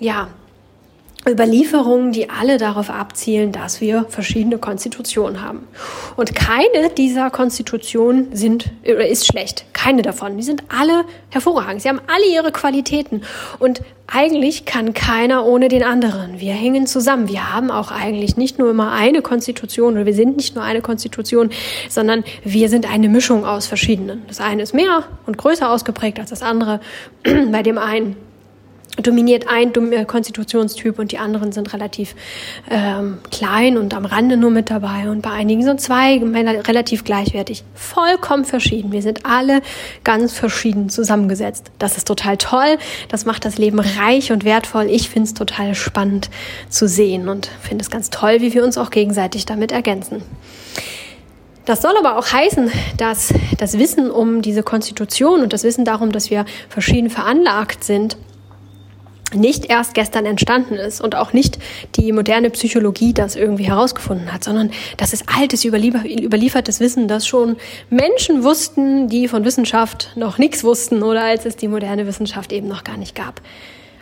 ja, 0.00 0.28
Überlieferungen, 1.26 2.12
die 2.12 2.30
alle 2.30 2.58
darauf 2.58 2.90
abzielen, 2.90 3.52
dass 3.52 3.80
wir 3.80 4.06
verschiedene 4.08 4.58
Konstitutionen 4.58 5.42
haben. 5.42 5.66
Und 6.16 6.34
keine 6.34 6.90
dieser 6.96 7.30
Konstitutionen 7.30 8.34
sind, 8.34 8.70
ist 8.82 9.26
schlecht. 9.26 9.64
Keine 9.72 10.02
davon. 10.02 10.36
Die 10.36 10.42
sind 10.42 10.64
alle 10.68 11.04
hervorragend. 11.30 11.82
Sie 11.82 11.88
haben 11.88 12.00
alle 12.06 12.26
ihre 12.32 12.52
Qualitäten. 12.52 13.22
Und 13.58 13.82
eigentlich 14.06 14.64
kann 14.64 14.94
keiner 14.94 15.44
ohne 15.44 15.68
den 15.68 15.82
anderen. 15.82 16.40
Wir 16.40 16.54
hängen 16.54 16.86
zusammen. 16.86 17.28
Wir 17.28 17.52
haben 17.52 17.70
auch 17.70 17.90
eigentlich 17.90 18.36
nicht 18.36 18.58
nur 18.58 18.70
immer 18.70 18.92
eine 18.92 19.20
Konstitution 19.20 19.94
oder 19.94 20.06
wir 20.06 20.14
sind 20.14 20.36
nicht 20.36 20.54
nur 20.54 20.64
eine 20.64 20.80
Konstitution, 20.80 21.50
sondern 21.90 22.24
wir 22.42 22.70
sind 22.70 22.90
eine 22.90 23.08
Mischung 23.08 23.44
aus 23.44 23.66
verschiedenen. 23.66 24.22
Das 24.26 24.40
eine 24.40 24.62
ist 24.62 24.72
mehr 24.72 25.04
und 25.26 25.36
größer 25.36 25.70
ausgeprägt 25.70 26.18
als 26.20 26.30
das 26.30 26.42
andere. 26.42 26.80
Bei 27.52 27.62
dem 27.62 27.76
einen 27.76 28.16
dominiert 29.02 29.46
ein 29.48 29.72
äh, 29.92 30.04
Konstitutionstyp 30.04 30.98
und 30.98 31.12
die 31.12 31.18
anderen 31.18 31.52
sind 31.52 31.72
relativ 31.72 32.14
ähm, 32.70 33.18
klein 33.30 33.76
und 33.78 33.94
am 33.94 34.04
Rande 34.04 34.36
nur 34.36 34.50
mit 34.50 34.70
dabei. 34.70 35.10
Und 35.10 35.22
bei 35.22 35.30
einigen 35.30 35.62
sind 35.62 35.80
zwei 35.80 36.18
relativ 36.18 37.04
gleichwertig. 37.04 37.64
Vollkommen 37.74 38.44
verschieden. 38.44 38.92
Wir 38.92 39.02
sind 39.02 39.24
alle 39.24 39.62
ganz 40.04 40.32
verschieden 40.32 40.88
zusammengesetzt. 40.88 41.70
Das 41.78 41.96
ist 41.96 42.06
total 42.06 42.36
toll. 42.36 42.78
Das 43.08 43.24
macht 43.24 43.44
das 43.44 43.58
Leben 43.58 43.80
reich 43.80 44.32
und 44.32 44.44
wertvoll. 44.44 44.86
Ich 44.90 45.08
finde 45.08 45.28
es 45.28 45.34
total 45.34 45.74
spannend 45.74 46.30
zu 46.68 46.88
sehen 46.88 47.28
und 47.28 47.50
finde 47.60 47.82
es 47.82 47.90
ganz 47.90 48.10
toll, 48.10 48.40
wie 48.40 48.54
wir 48.54 48.64
uns 48.64 48.78
auch 48.78 48.90
gegenseitig 48.90 49.46
damit 49.46 49.72
ergänzen. 49.72 50.22
Das 51.68 51.82
soll 51.82 51.92
aber 51.98 52.16
auch 52.16 52.32
heißen, 52.32 52.70
dass 52.96 53.34
das 53.58 53.78
Wissen 53.78 54.10
um 54.10 54.40
diese 54.40 54.62
Konstitution 54.62 55.42
und 55.42 55.52
das 55.52 55.64
Wissen 55.64 55.84
darum, 55.84 56.12
dass 56.12 56.30
wir 56.30 56.46
verschieden 56.70 57.10
veranlagt 57.10 57.84
sind, 57.84 58.16
nicht 59.34 59.66
erst 59.70 59.94
gestern 59.94 60.26
entstanden 60.26 60.74
ist 60.74 61.00
und 61.00 61.14
auch 61.14 61.32
nicht 61.32 61.58
die 61.96 62.12
moderne 62.12 62.50
Psychologie 62.50 63.12
das 63.12 63.36
irgendwie 63.36 63.64
herausgefunden 63.64 64.32
hat, 64.32 64.44
sondern 64.44 64.70
das 64.96 65.12
ist 65.12 65.24
altes, 65.26 65.64
überliefertes 65.64 66.80
Wissen, 66.80 67.08
das 67.08 67.26
schon 67.26 67.56
Menschen 67.90 68.42
wussten, 68.44 69.08
die 69.08 69.28
von 69.28 69.44
Wissenschaft 69.44 70.12
noch 70.16 70.38
nichts 70.38 70.64
wussten 70.64 71.02
oder 71.02 71.24
als 71.24 71.44
es 71.44 71.56
die 71.56 71.68
moderne 71.68 72.06
Wissenschaft 72.06 72.52
eben 72.52 72.68
noch 72.68 72.84
gar 72.84 72.96
nicht 72.96 73.14
gab. 73.14 73.40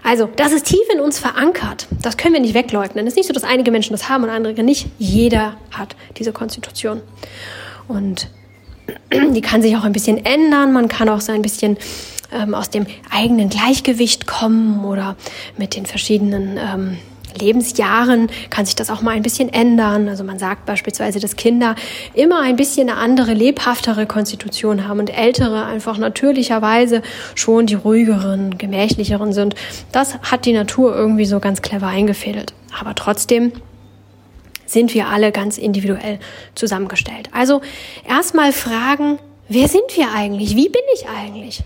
Also, 0.03 0.29
das 0.37 0.53
ist 0.53 0.67
tief 0.67 0.89
in 0.93 1.01
uns 1.01 1.19
verankert. 1.19 1.89
Das 2.01 2.17
können 2.17 2.35
wir 2.35 2.41
nicht 2.41 2.55
wegleugnen. 2.55 3.05
Es 3.07 3.15
ist 3.15 3.17
nicht 3.17 3.27
so, 3.27 3.33
dass 3.33 3.43
einige 3.43 3.73
Menschen 3.73 3.93
das 3.93 4.09
haben 4.09 4.23
und 4.23 4.31
andere 4.31 4.63
nicht. 4.63 4.87
Jeder 4.99 5.57
hat 5.73 5.97
diese 6.17 6.33
Konstitution. 6.33 7.01
Und 7.89 8.29
die 9.13 9.41
kann 9.41 9.63
sich 9.63 9.77
auch 9.77 9.83
ein 9.83 9.93
bisschen 9.93 10.25
ändern. 10.25 10.73
Man 10.73 10.87
kann 10.87 11.09
auch 11.09 11.21
so 11.21 11.33
ein 11.33 11.43
bisschen 11.43 11.77
ähm, 12.33 12.55
aus 12.55 12.71
dem 12.71 12.87
eigenen 13.11 13.49
Gleichgewicht 13.49 14.27
kommen 14.27 14.85
oder 14.85 15.17
mit 15.57 15.77
den 15.77 15.87
verschiedenen 15.87 16.59
ähm, 16.59 16.99
Lebensjahren 17.41 18.29
kann 18.51 18.67
sich 18.67 18.75
das 18.77 18.91
auch 18.91 19.03
mal 19.03 19.13
ein 19.13 19.23
bisschen 19.23 19.53
ändern. 19.53 20.09
Also 20.09 20.25
man 20.25 20.39
sagt 20.39 20.67
beispielsweise, 20.67 21.21
dass 21.21 21.37
Kinder 21.37 21.75
immer 22.15 22.41
ein 22.41 22.57
bisschen 22.57 22.89
eine 22.89 22.99
andere, 22.99 23.35
lebhaftere 23.35 24.07
Konstitution 24.07 24.89
haben 24.89 25.01
und 25.01 25.17
ältere 25.17 25.65
einfach 25.67 25.99
natürlicherweise 25.99 27.03
schon 27.35 27.67
die 27.67 27.75
ruhigeren, 27.75 28.59
gemächlicheren 28.59 29.33
sind. 29.33 29.55
Das 29.93 30.19
hat 30.21 30.45
die 30.45 30.53
Natur 30.53 30.95
irgendwie 30.95 31.27
so 31.27 31.41
ganz 31.41 31.63
clever 31.63 31.89
eingefädelt. 31.89 32.55
Aber 32.79 32.95
trotzdem 32.95 33.53
sind 34.67 34.95
wir 34.95 35.09
alle 35.09 35.31
ganz 35.31 35.59
individuell 35.59 36.19
zusammengestellt. 36.55 37.31
Also 37.33 37.61
erstmal 38.09 38.53
fragen, 38.53 39.19
Wer 39.49 39.69
sind 39.69 39.97
wir 39.97 40.11
eigentlich? 40.13 40.57
Wie 40.57 40.69
bin 40.69 40.83
ich 40.93 41.07
eigentlich? 41.09 41.63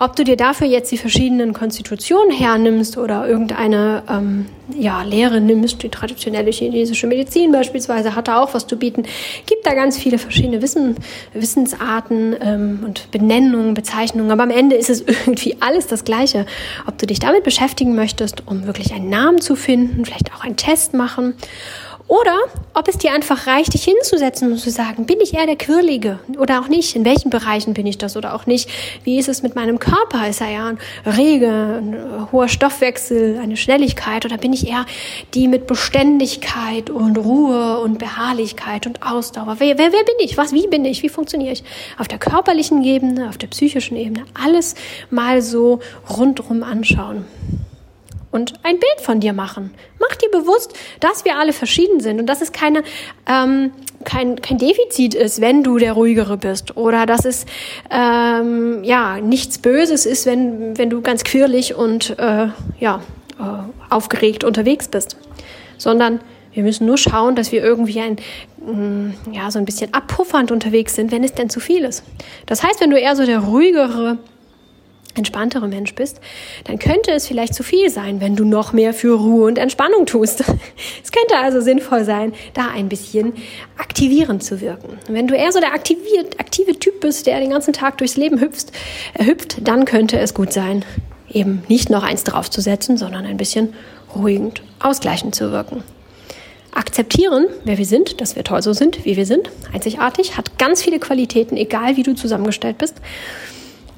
Ob 0.00 0.16
du 0.16 0.24
dir 0.24 0.36
dafür 0.36 0.66
jetzt 0.66 0.90
die 0.90 0.96
verschiedenen 0.96 1.52
Konstitutionen 1.52 2.30
hernimmst 2.30 2.96
oder 2.96 3.28
irgendeine 3.28 4.02
ähm, 4.08 4.46
ja, 4.74 5.02
Lehre 5.02 5.38
nimmst, 5.38 5.82
die 5.82 5.90
traditionelle 5.90 6.50
chinesische 6.50 7.06
Medizin 7.06 7.52
beispielsweise 7.52 8.14
hat 8.14 8.28
da 8.28 8.42
auch 8.42 8.54
was 8.54 8.66
zu 8.66 8.78
bieten, 8.78 9.02
gibt 9.44 9.66
da 9.66 9.74
ganz 9.74 9.98
viele 9.98 10.16
verschiedene 10.16 10.62
Wissen, 10.62 10.96
Wissensarten 11.34 12.34
ähm, 12.40 12.80
und 12.86 13.10
Benennungen, 13.10 13.74
Bezeichnungen, 13.74 14.30
aber 14.30 14.44
am 14.44 14.50
Ende 14.50 14.76
ist 14.76 14.88
es 14.88 15.02
irgendwie 15.06 15.58
alles 15.60 15.86
das 15.86 16.04
Gleiche. 16.04 16.46
Ob 16.86 16.96
du 16.96 17.06
dich 17.06 17.18
damit 17.18 17.44
beschäftigen 17.44 17.94
möchtest, 17.94 18.46
um 18.46 18.66
wirklich 18.66 18.94
einen 18.94 19.10
Namen 19.10 19.42
zu 19.42 19.54
finden, 19.54 20.06
vielleicht 20.06 20.34
auch 20.34 20.44
einen 20.44 20.56
Test 20.56 20.94
machen 20.94 21.34
oder 22.08 22.38
ob 22.72 22.88
es 22.88 22.96
dir 22.96 23.12
einfach 23.12 23.46
reicht, 23.46 23.74
dich 23.74 23.84
hinzusetzen 23.84 24.50
und 24.50 24.58
zu 24.58 24.70
sagen, 24.70 25.04
bin 25.04 25.20
ich 25.20 25.34
eher 25.34 25.44
der 25.44 25.56
Quirlige 25.56 26.18
oder 26.38 26.60
auch 26.60 26.68
nicht? 26.68 26.96
In 26.96 27.04
welchen 27.04 27.28
Bereichen 27.28 27.74
bin 27.74 27.86
ich 27.86 27.98
das 27.98 28.16
oder 28.16 28.34
auch 28.34 28.46
nicht? 28.46 28.70
Wie 29.04 29.18
ist 29.18 29.28
es 29.28 29.42
mit 29.42 29.54
meinem 29.54 29.78
Körper? 29.78 30.26
Ist 30.26 30.40
er 30.40 30.50
ja 30.50 30.68
ein 30.68 30.78
rege, 31.04 31.82
ein 31.82 32.28
hoher 32.32 32.48
Stoffwechsel, 32.48 33.38
eine 33.38 33.58
Schnelligkeit? 33.58 34.24
Oder 34.24 34.38
bin 34.38 34.54
ich 34.54 34.66
eher 34.66 34.86
die 35.34 35.48
mit 35.48 35.66
Beständigkeit 35.66 36.88
und 36.88 37.18
Ruhe 37.18 37.78
und 37.80 37.98
Beharrlichkeit 37.98 38.86
und 38.86 39.02
Ausdauer? 39.02 39.56
Wer, 39.58 39.76
wer, 39.76 39.92
wer 39.92 40.04
bin 40.04 40.14
ich? 40.20 40.38
Was, 40.38 40.54
wie 40.54 40.66
bin 40.66 40.86
ich? 40.86 41.02
Wie 41.02 41.10
funktioniere 41.10 41.52
ich? 41.52 41.62
Auf 41.98 42.08
der 42.08 42.18
körperlichen 42.18 42.82
Ebene, 42.84 43.28
auf 43.28 43.36
der 43.36 43.48
psychischen 43.48 43.98
Ebene, 43.98 44.24
alles 44.42 44.76
mal 45.10 45.42
so 45.42 45.80
rundrum 46.08 46.62
anschauen 46.62 47.26
und 48.30 48.54
ein 48.62 48.78
Bild 48.78 49.00
von 49.00 49.20
dir 49.20 49.32
machen. 49.32 49.72
Mach 49.98 50.14
dir 50.16 50.30
bewusst, 50.30 50.74
dass 51.00 51.24
wir 51.24 51.36
alle 51.36 51.52
verschieden 51.52 52.00
sind 52.00 52.20
und 52.20 52.26
dass 52.26 52.40
es 52.40 52.52
keine, 52.52 52.82
ähm, 53.26 53.72
kein, 54.04 54.40
kein 54.40 54.58
Defizit 54.58 55.14
ist, 55.14 55.40
wenn 55.40 55.62
du 55.62 55.78
der 55.78 55.92
Ruhigere 55.92 56.36
bist 56.36 56.76
oder 56.76 57.06
dass 57.06 57.24
es 57.24 57.46
ähm, 57.90 58.84
ja 58.84 59.20
nichts 59.20 59.58
Böses 59.58 60.06
ist, 60.06 60.26
wenn, 60.26 60.76
wenn 60.76 60.90
du 60.90 61.00
ganz 61.00 61.24
quirlig 61.24 61.74
und 61.74 62.18
äh, 62.18 62.48
ja, 62.78 63.00
äh, 63.38 63.42
aufgeregt 63.90 64.44
unterwegs 64.44 64.88
bist, 64.88 65.16
sondern 65.78 66.20
wir 66.52 66.62
müssen 66.62 66.86
nur 66.86 66.98
schauen, 66.98 67.36
dass 67.36 67.52
wir 67.52 67.62
irgendwie 67.62 68.00
ein, 68.00 68.16
mm, 68.58 69.32
ja, 69.32 69.50
so 69.50 69.58
ein 69.58 69.64
bisschen 69.64 69.94
abpuffernd 69.94 70.50
unterwegs 70.50 70.94
sind, 70.94 71.12
wenn 71.12 71.22
es 71.22 71.32
denn 71.32 71.50
zu 71.50 71.60
viel 71.60 71.84
ist. 71.84 72.02
Das 72.46 72.62
heißt, 72.62 72.80
wenn 72.80 72.90
du 72.90 72.98
eher 72.98 73.14
so 73.14 73.24
der 73.24 73.38
ruhigere 73.38 74.18
entspanntere 75.18 75.68
Mensch 75.68 75.94
bist, 75.94 76.20
dann 76.64 76.78
könnte 76.78 77.10
es 77.10 77.26
vielleicht 77.26 77.54
zu 77.54 77.62
viel 77.62 77.90
sein, 77.90 78.20
wenn 78.20 78.36
du 78.36 78.44
noch 78.44 78.72
mehr 78.72 78.94
für 78.94 79.14
Ruhe 79.14 79.46
und 79.46 79.58
Entspannung 79.58 80.06
tust. 80.06 80.44
Es 81.02 81.12
könnte 81.12 81.36
also 81.36 81.60
sinnvoll 81.60 82.04
sein, 82.04 82.32
da 82.54 82.68
ein 82.68 82.88
bisschen 82.88 83.32
aktivierend 83.78 84.42
zu 84.42 84.60
wirken. 84.60 84.98
wenn 85.08 85.26
du 85.26 85.34
eher 85.34 85.50
so 85.52 85.58
der 85.58 85.72
aktive, 85.72 86.00
aktive 86.38 86.78
Typ 86.78 87.00
bist, 87.00 87.26
der 87.26 87.40
den 87.40 87.50
ganzen 87.50 87.72
Tag 87.72 87.98
durchs 87.98 88.16
Leben 88.16 88.40
hüpft, 88.40 88.72
äh, 89.14 89.24
hüpft, 89.24 89.66
dann 89.66 89.84
könnte 89.84 90.18
es 90.18 90.34
gut 90.34 90.52
sein, 90.52 90.84
eben 91.30 91.62
nicht 91.68 91.90
noch 91.90 92.02
eins 92.02 92.24
draufzusetzen, 92.24 92.96
sondern 92.96 93.24
ein 93.24 93.36
bisschen 93.36 93.74
ruhigend, 94.14 94.62
ausgleichend 94.80 95.34
zu 95.34 95.50
wirken. 95.50 95.82
Akzeptieren, 96.72 97.46
wer 97.64 97.78
wir 97.78 97.86
sind, 97.86 98.20
dass 98.20 98.36
wir 98.36 98.44
toll 98.44 98.62
so 98.62 98.72
sind, 98.72 99.04
wie 99.04 99.16
wir 99.16 99.26
sind, 99.26 99.50
einzigartig, 99.72 100.36
hat 100.36 100.58
ganz 100.58 100.82
viele 100.82 100.98
Qualitäten, 100.98 101.56
egal 101.56 101.96
wie 101.96 102.02
du 102.02 102.14
zusammengestellt 102.14 102.78
bist. 102.78 102.96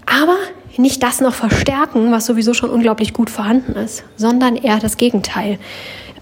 Aber 0.06 0.36
nicht 0.80 1.02
das 1.02 1.20
noch 1.20 1.34
verstärken, 1.34 2.12
was 2.12 2.26
sowieso 2.26 2.54
schon 2.54 2.70
unglaublich 2.70 3.12
gut 3.12 3.30
vorhanden 3.30 3.72
ist, 3.72 4.04
sondern 4.16 4.56
eher 4.56 4.78
das 4.78 4.96
Gegenteil 4.96 5.58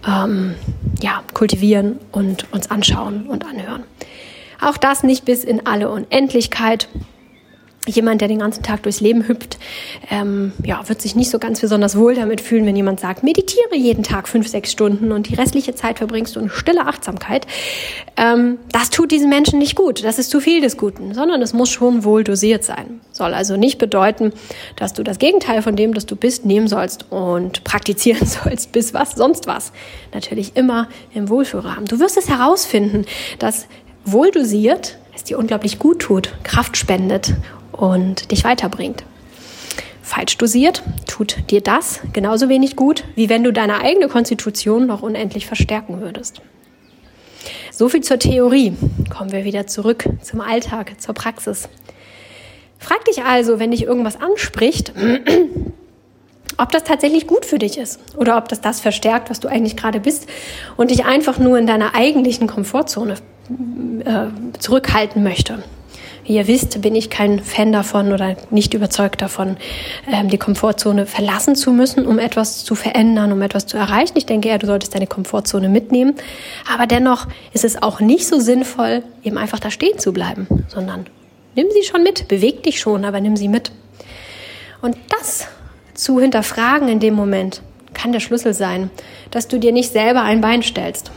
ähm, 0.07 0.55
ja, 1.01 1.23
kultivieren 1.35 1.99
und 2.13 2.47
uns 2.53 2.71
anschauen 2.71 3.27
und 3.27 3.47
anhören. 3.47 3.85
Auch 4.61 4.77
das 4.77 5.03
nicht 5.03 5.25
bis 5.25 5.45
in 5.45 5.67
alle 5.67 5.91
Unendlichkeit 5.91 6.89
jemand, 7.91 8.21
der 8.21 8.29
den 8.29 8.39
ganzen 8.39 8.63
Tag 8.63 8.83
durchs 8.83 9.01
Leben 9.01 9.27
hüpft, 9.29 9.59
ähm, 10.11 10.53
ja, 10.65 10.89
wird 10.89 11.03
sich 11.03 11.15
nicht 11.15 11.31
so 11.31 11.39
ganz 11.39 11.61
besonders 11.61 11.97
wohl 11.97 12.15
damit 12.15 12.41
fühlen, 12.41 12.67
wenn 12.67 12.77
jemand 12.77 13.01
sagt, 13.01 13.23
meditiere 13.23 13.77
jeden 13.77 14.03
Tag 14.03 14.29
fünf, 14.29 14.49
sechs 14.49 14.73
Stunden 14.73 15.13
und 15.13 15.29
die 15.29 15.35
restliche 15.35 15.75
Zeit 15.75 15.99
verbringst 15.99 16.37
du 16.37 16.41
in 16.41 16.51
stiller 16.51 16.87
Achtsamkeit. 16.87 17.47
Ähm, 18.17 18.59
das 18.73 18.91
tut 18.91 19.11
diesen 19.11 19.29
Menschen 19.29 19.59
nicht 19.59 19.77
gut. 19.77 20.05
Das 20.05 20.19
ist 20.19 20.31
zu 20.31 20.41
viel 20.41 20.61
des 20.61 20.77
Guten, 20.77 21.15
sondern 21.15 21.43
es 21.43 21.53
muss 21.53 21.71
schon 21.71 22.05
wohl 22.05 22.25
dosiert 22.25 22.65
sein. 22.65 23.01
Soll 23.13 23.35
also 23.35 23.57
nicht 23.57 23.79
bedeuten, 23.79 24.33
dass 24.77 24.93
du 24.93 25.03
das 25.03 25.19
Gegenteil 25.19 25.63
von 25.63 25.77
dem, 25.77 25.95
das 25.95 26.07
du 26.07 26.17
bist, 26.17 26.45
nehmen 26.45 26.69
sollst 26.69 27.11
und 27.11 27.65
praktizieren 27.65 28.27
sollst, 28.27 28.73
bis 28.73 28.95
was, 28.95 29.13
sonst 29.13 29.47
was. 29.47 29.73
Natürlich 30.13 30.57
immer 30.57 30.89
im 31.15 31.29
Wohlfühlrahmen. 31.29 31.87
Du 31.87 32.01
wirst 32.01 32.17
es 32.17 32.29
herausfinden, 32.29 33.05
dass 33.39 33.67
wohl 34.05 34.31
dosiert 34.31 34.99
es 35.19 35.25
dir 35.25 35.39
unglaublich 35.39 35.79
gut 35.79 36.01
tut, 36.01 36.33
Kraft 36.45 36.77
spendet 36.77 37.35
und 37.79 38.31
dich 38.31 38.45
weiterbringt. 38.45 39.05
Falsch 40.03 40.37
dosiert 40.37 40.83
tut 41.07 41.51
dir 41.51 41.61
das 41.61 42.01
genauso 42.13 42.49
wenig 42.49 42.77
gut, 42.77 43.05
wie 43.15 43.29
wenn 43.29 43.45
du 43.45 43.53
deine 43.53 43.81
eigene 43.81 44.09
Konstitution 44.09 44.87
noch 44.87 45.03
unendlich 45.03 45.47
verstärken 45.47 46.01
würdest. 46.01 46.43
So 47.71 47.89
viel 47.89 48.03
zur 48.03 48.19
Theorie. 48.19 48.75
Kommen 49.11 49.33
wir 49.33 49.45
wieder 49.45 49.67
zurück 49.67 50.09
zum 50.23 50.41
Alltag, 50.41 51.01
zur 51.01 51.15
Praxis. 51.15 51.69
Frag 52.79 53.05
dich 53.05 53.23
also, 53.23 53.61
wenn 53.61 53.71
dich 53.71 53.85
irgendwas 53.85 54.21
anspricht, 54.21 54.93
ob 56.57 56.73
das 56.73 56.85
tatsächlich 56.85 57.27
gut 57.27 57.45
für 57.45 57.59
dich 57.59 57.79
ist 57.79 58.01
oder 58.17 58.39
ob 58.39 58.49
das 58.49 58.61
das 58.61 58.81
verstärkt, 58.81 59.31
was 59.31 59.41
du 59.41 59.49
eigentlich 59.49 59.77
gerade 59.77 60.01
bist 60.01 60.27
und 60.77 60.91
dich 60.91 61.05
einfach 61.05 61.39
nur 61.39 61.59
in 61.59 61.67
deiner 61.67 61.95
eigentlichen 61.95 62.49
Komfortzone 62.49 63.17
äh, 64.05 64.59
zurückhalten 64.59 65.23
möchte 65.23 65.63
Wie 66.29 66.35
ihr 66.35 66.47
wisst, 66.47 66.83
bin 66.83 66.95
ich 66.95 67.09
kein 67.09 67.43
Fan 67.43 67.73
davon 67.73 68.13
oder 68.13 68.37
nicht 68.51 68.75
überzeugt 68.75 69.23
davon, 69.23 69.57
ähm, 70.13 70.29
die 70.29 70.37
Komfortzone 70.37 71.07
verlassen 71.07 71.57
zu 71.57 71.73
müssen, 71.73 72.07
um 72.07 72.19
etwas 72.19 72.65
zu 72.65 72.75
verändern, 72.75 73.33
um 73.33 73.41
etwas 73.41 73.65
zu 73.65 73.79
erreichen. 73.79 74.13
Ich 74.19 74.27
denke 74.27 74.51
eher, 74.51 74.59
du 74.59 74.67
solltest 74.67 74.95
deine 74.95 75.07
Komfortzone 75.07 75.71
mitnehmen. 75.71 76.17
Aber 76.71 76.87
dennoch 76.87 77.29
ist 77.55 77.65
es 77.65 77.83
auch 77.83 78.01
nicht 78.01 78.27
so 78.27 78.41
sinnvoll, 78.41 79.03
eben 79.25 79.39
einfach 79.39 79.59
da 79.59 79.71
stehen 79.71 79.99
zu 79.99 80.13
bleiben, 80.13 80.47
sondern 80.69 81.07
nimm 81.55 81.69
sie 81.73 81.83
schon 81.83 82.03
mit, 82.03 82.29
beweg 82.29 82.63
dich 82.63 82.79
schon, 82.79 83.07
aber 83.07 83.23
nimm 83.23 83.39
sie 83.39 83.49
mit. 83.49 83.73
Und 84.83 84.99
das 85.09 85.49
zu 85.95 86.21
hinterfragen 86.21 86.89
in 86.89 87.01
dem 87.01 87.15
Moment 87.15 87.63
kann 87.95 88.13
der 88.13 88.21
Schlüssel 88.21 88.53
sein, 88.53 88.91
dass 89.31 89.49
du 89.49 89.59
dir 89.59 89.73
nicht 89.73 89.93
selber 89.93 90.21
ein 90.21 90.43
Bein 90.43 90.63
stellst. 90.63 91.11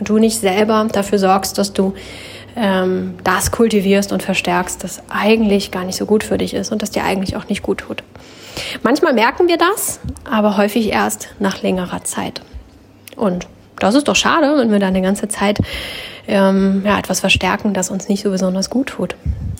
Du 0.00 0.18
nicht 0.18 0.38
selber 0.38 0.86
dafür 0.92 1.18
sorgst, 1.18 1.58
dass 1.58 1.72
du 1.72 1.94
ähm, 2.56 3.14
das 3.24 3.50
kultivierst 3.50 4.12
und 4.12 4.22
verstärkst, 4.22 4.82
das 4.84 5.02
eigentlich 5.08 5.70
gar 5.70 5.84
nicht 5.84 5.96
so 5.96 6.06
gut 6.06 6.24
für 6.24 6.38
dich 6.38 6.54
ist 6.54 6.72
und 6.72 6.82
das 6.82 6.90
dir 6.90 7.04
eigentlich 7.04 7.36
auch 7.36 7.48
nicht 7.48 7.62
gut 7.62 7.78
tut. 7.78 8.02
Manchmal 8.82 9.14
merken 9.14 9.48
wir 9.48 9.56
das, 9.56 10.00
aber 10.30 10.56
häufig 10.56 10.90
erst 10.90 11.28
nach 11.38 11.62
längerer 11.62 12.04
Zeit. 12.04 12.42
Und 13.16 13.46
das 13.78 13.94
ist 13.94 14.08
doch 14.08 14.16
schade, 14.16 14.56
wenn 14.58 14.70
wir 14.70 14.78
dann 14.78 14.90
eine 14.90 15.02
ganze 15.02 15.28
Zeit 15.28 15.58
ähm, 16.28 16.82
ja, 16.84 16.98
etwas 16.98 17.20
verstärken, 17.20 17.74
das 17.74 17.90
uns 17.90 18.08
nicht 18.08 18.22
so 18.22 18.30
besonders 18.30 18.70
gut 18.70 18.88
tut. 18.88 19.16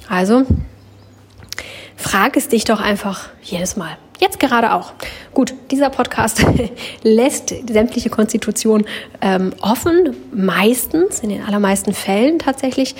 Also 0.08 0.44
frag 1.96 2.36
es 2.36 2.48
dich 2.48 2.64
doch 2.64 2.80
einfach 2.80 3.28
jedes 3.42 3.76
Mal. 3.76 3.96
Jetzt 4.22 4.38
gerade 4.38 4.72
auch. 4.72 4.92
Gut, 5.34 5.52
dieser 5.72 5.90
Podcast 5.90 6.46
lässt 7.02 7.52
sämtliche 7.68 8.08
Konstitution 8.08 8.84
ähm, 9.20 9.52
offen, 9.60 10.14
meistens, 10.32 11.18
in 11.18 11.30
den 11.30 11.42
allermeisten 11.42 11.92
Fällen 11.92 12.38
tatsächlich, 12.38 12.94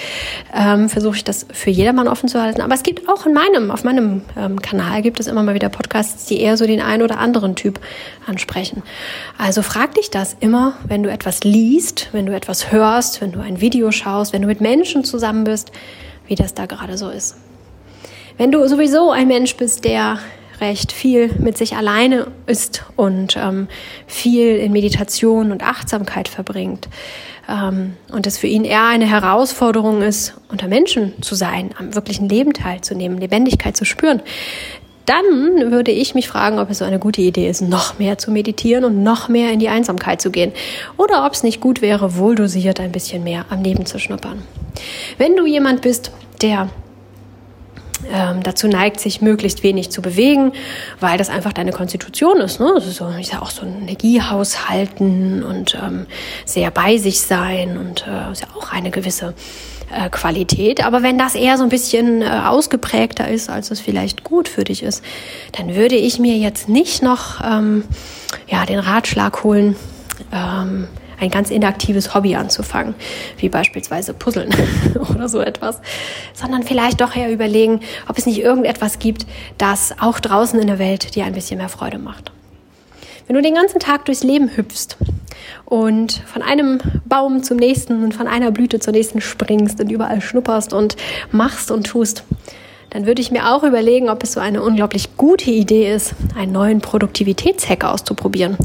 ähm, 0.52 0.88
versuche 0.88 1.14
ich 1.14 1.22
das 1.22 1.46
für 1.52 1.70
jedermann 1.70 2.08
offen 2.08 2.28
zu 2.28 2.42
halten. 2.42 2.60
Aber 2.60 2.74
es 2.74 2.82
gibt 2.82 3.08
auch 3.08 3.24
in 3.24 3.34
meinem, 3.34 3.70
auf 3.70 3.84
meinem 3.84 4.22
ähm, 4.36 4.60
Kanal 4.60 5.00
gibt 5.02 5.20
es 5.20 5.28
immer 5.28 5.44
mal 5.44 5.54
wieder 5.54 5.68
Podcasts, 5.68 6.26
die 6.26 6.40
eher 6.40 6.56
so 6.56 6.66
den 6.66 6.82
einen 6.82 7.02
oder 7.02 7.20
anderen 7.20 7.54
Typ 7.54 7.78
ansprechen. 8.26 8.82
Also 9.38 9.62
frag 9.62 9.94
dich 9.94 10.10
das 10.10 10.36
immer, 10.40 10.72
wenn 10.88 11.04
du 11.04 11.08
etwas 11.08 11.44
liest, 11.44 12.08
wenn 12.10 12.26
du 12.26 12.34
etwas 12.34 12.72
hörst, 12.72 13.20
wenn 13.20 13.30
du 13.30 13.38
ein 13.38 13.60
Video 13.60 13.92
schaust, 13.92 14.32
wenn 14.32 14.42
du 14.42 14.48
mit 14.48 14.60
Menschen 14.60 15.04
zusammen 15.04 15.44
bist, 15.44 15.70
wie 16.26 16.34
das 16.34 16.54
da 16.54 16.66
gerade 16.66 16.98
so 16.98 17.10
ist. 17.10 17.36
Wenn 18.38 18.50
du 18.50 18.66
sowieso 18.66 19.12
ein 19.12 19.28
Mensch 19.28 19.54
bist, 19.54 19.84
der 19.84 20.18
recht 20.62 20.92
viel 20.92 21.30
mit 21.38 21.58
sich 21.58 21.76
alleine 21.76 22.28
ist 22.46 22.84
und 22.96 23.36
ähm, 23.36 23.68
viel 24.06 24.56
in 24.56 24.72
Meditation 24.72 25.52
und 25.52 25.62
Achtsamkeit 25.62 26.28
verbringt 26.28 26.88
ähm, 27.48 27.96
und 28.10 28.26
es 28.26 28.38
für 28.38 28.46
ihn 28.46 28.64
eher 28.64 28.86
eine 28.86 29.06
Herausforderung 29.06 30.02
ist, 30.02 30.34
unter 30.48 30.68
Menschen 30.68 31.20
zu 31.22 31.34
sein, 31.34 31.70
am 31.78 31.94
wirklichen 31.94 32.28
Leben 32.28 32.52
teilzunehmen, 32.52 33.18
Lebendigkeit 33.18 33.76
zu 33.76 33.84
spüren, 33.84 34.22
dann 35.06 35.72
würde 35.72 35.90
ich 35.90 36.14
mich 36.14 36.28
fragen, 36.28 36.60
ob 36.60 36.70
es 36.70 36.78
so 36.78 36.84
eine 36.84 37.00
gute 37.00 37.20
Idee 37.20 37.48
ist, 37.48 37.60
noch 37.60 37.98
mehr 37.98 38.18
zu 38.18 38.30
meditieren 38.30 38.84
und 38.84 39.02
noch 39.02 39.28
mehr 39.28 39.52
in 39.52 39.58
die 39.58 39.68
Einsamkeit 39.68 40.22
zu 40.22 40.30
gehen. 40.30 40.52
Oder 40.96 41.26
ob 41.26 41.32
es 41.32 41.42
nicht 41.42 41.60
gut 41.60 41.82
wäre, 41.82 42.16
wohldosiert 42.16 42.78
ein 42.78 42.92
bisschen 42.92 43.24
mehr 43.24 43.46
am 43.50 43.62
Leben 43.62 43.84
zu 43.84 43.98
schnuppern. 43.98 44.42
Wenn 45.18 45.36
du 45.36 45.44
jemand 45.44 45.82
bist, 45.82 46.12
der 46.40 46.68
ähm, 48.12 48.42
dazu 48.42 48.68
neigt, 48.68 49.00
sich 49.00 49.20
möglichst 49.20 49.62
wenig 49.62 49.90
zu 49.90 50.02
bewegen, 50.02 50.52
weil 51.00 51.18
das 51.18 51.30
einfach 51.30 51.52
deine 51.52 51.72
Konstitution 51.72 52.38
ist. 52.38 52.60
Ne? 52.60 52.70
Das 52.74 52.86
ist 52.86 52.96
so, 52.96 53.08
ich 53.18 53.28
sag 53.28 53.42
auch 53.42 53.50
so 53.50 53.62
ein 53.62 53.82
Energiehaushalten 53.82 55.42
und 55.42 55.76
ähm, 55.82 56.06
sehr 56.44 56.70
bei 56.70 56.98
sich 56.98 57.22
sein 57.22 57.78
und 57.78 58.06
äh, 58.06 58.32
ist 58.32 58.42
ja 58.42 58.48
auch 58.56 58.72
eine 58.72 58.90
gewisse 58.90 59.34
äh, 59.90 60.10
Qualität. 60.10 60.84
Aber 60.84 61.02
wenn 61.02 61.18
das 61.18 61.34
eher 61.34 61.56
so 61.56 61.64
ein 61.64 61.68
bisschen 61.68 62.22
äh, 62.22 62.26
ausgeprägter 62.44 63.28
ist, 63.28 63.48
als 63.48 63.70
es 63.70 63.80
vielleicht 63.80 64.24
gut 64.24 64.48
für 64.48 64.64
dich 64.64 64.82
ist, 64.82 65.02
dann 65.52 65.74
würde 65.74 65.96
ich 65.96 66.18
mir 66.18 66.36
jetzt 66.36 66.68
nicht 66.68 67.02
noch 67.02 67.40
ähm, 67.44 67.84
ja, 68.48 68.64
den 68.66 68.78
Ratschlag 68.78 69.42
holen, 69.44 69.76
ähm, 70.32 70.88
ein 71.22 71.30
ganz 71.30 71.50
inaktives 71.50 72.14
Hobby 72.14 72.34
anzufangen, 72.34 72.94
wie 73.38 73.48
beispielsweise 73.48 74.12
Puzzeln 74.12 74.50
oder 75.10 75.28
so 75.28 75.40
etwas, 75.40 75.80
sondern 76.34 76.64
vielleicht 76.64 77.00
doch 77.00 77.14
eher 77.14 77.32
überlegen, 77.32 77.80
ob 78.08 78.18
es 78.18 78.26
nicht 78.26 78.40
irgendetwas 78.40 78.98
gibt, 78.98 79.26
das 79.56 79.94
auch 80.00 80.20
draußen 80.20 80.58
in 80.60 80.66
der 80.66 80.78
Welt 80.78 81.14
dir 81.14 81.24
ein 81.24 81.32
bisschen 81.32 81.58
mehr 81.58 81.68
Freude 81.68 81.98
macht. 81.98 82.32
Wenn 83.26 83.36
du 83.36 83.42
den 83.42 83.54
ganzen 83.54 83.78
Tag 83.78 84.04
durchs 84.04 84.24
Leben 84.24 84.56
hüpfst 84.56 84.96
und 85.64 86.12
von 86.26 86.42
einem 86.42 86.80
Baum 87.04 87.44
zum 87.44 87.56
nächsten 87.56 88.02
und 88.02 88.14
von 88.14 88.26
einer 88.26 88.50
Blüte 88.50 88.80
zur 88.80 88.92
nächsten 88.92 89.20
springst 89.20 89.80
und 89.80 89.90
überall 89.90 90.20
schnupperst 90.20 90.72
und 90.72 90.96
machst 91.30 91.70
und 91.70 91.86
tust, 91.86 92.24
dann 92.92 93.06
würde 93.06 93.22
ich 93.22 93.30
mir 93.30 93.50
auch 93.50 93.62
überlegen, 93.62 94.10
ob 94.10 94.22
es 94.22 94.32
so 94.32 94.40
eine 94.40 94.62
unglaublich 94.62 95.16
gute 95.16 95.50
Idee 95.50 95.94
ist, 95.94 96.14
einen 96.36 96.52
neuen 96.52 96.82
Produktivitätshack 96.82 97.84
auszuprobieren, 97.84 98.58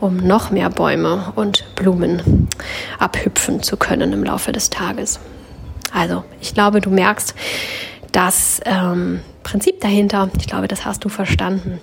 um 0.00 0.16
noch 0.16 0.50
mehr 0.50 0.68
Bäume 0.68 1.32
und 1.36 1.64
Blumen 1.76 2.48
abhüpfen 2.98 3.62
zu 3.62 3.76
können 3.76 4.12
im 4.12 4.24
Laufe 4.24 4.50
des 4.50 4.70
Tages. 4.70 5.20
Also, 5.92 6.24
ich 6.40 6.54
glaube, 6.54 6.80
du 6.80 6.90
merkst 6.90 7.36
das 8.10 8.60
ähm, 8.64 9.20
Prinzip 9.44 9.80
dahinter. 9.80 10.28
Ich 10.40 10.48
glaube, 10.48 10.66
das 10.66 10.84
hast 10.84 11.04
du 11.04 11.08
verstanden. 11.08 11.78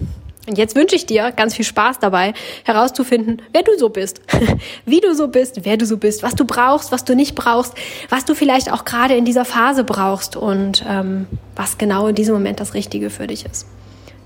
Und 0.47 0.58
jetzt 0.58 0.75
wünsche 0.75 0.95
ich 0.95 1.05
dir 1.05 1.31
ganz 1.31 1.55
viel 1.55 1.65
Spaß 1.65 1.99
dabei, 1.99 2.34
herauszufinden, 2.63 3.41
wer 3.51 3.63
du 3.63 3.77
so 3.77 3.89
bist, 3.89 4.21
wie 4.86 4.99
du 4.99 5.15
so 5.15 5.27
bist, 5.27 5.65
wer 5.65 5.77
du 5.77 5.86
so 5.86 5.97
bist, 5.97 6.23
was 6.23 6.36
du 6.36 6.45
brauchst, 6.45 6.91
was 6.91 7.03
du 7.03 7.15
nicht 7.15 7.36
brauchst, 7.36 7.73
was 8.10 8.25
du 8.25 8.36
vielleicht 8.36 8.71
auch 8.71 8.86
gerade 8.86 9.15
in 9.15 9.25
dieser 9.25 9.45
Phase 9.45 9.84
brauchst 9.84 10.36
und 10.36 10.84
ähm, 10.88 11.27
was 11.55 11.77
genau 11.77 12.08
in 12.08 12.15
diesem 12.15 12.34
Moment 12.34 12.60
das 12.60 12.73
Richtige 12.73 13.10
für 13.10 13.27
dich 13.27 13.45
ist. 13.45 13.65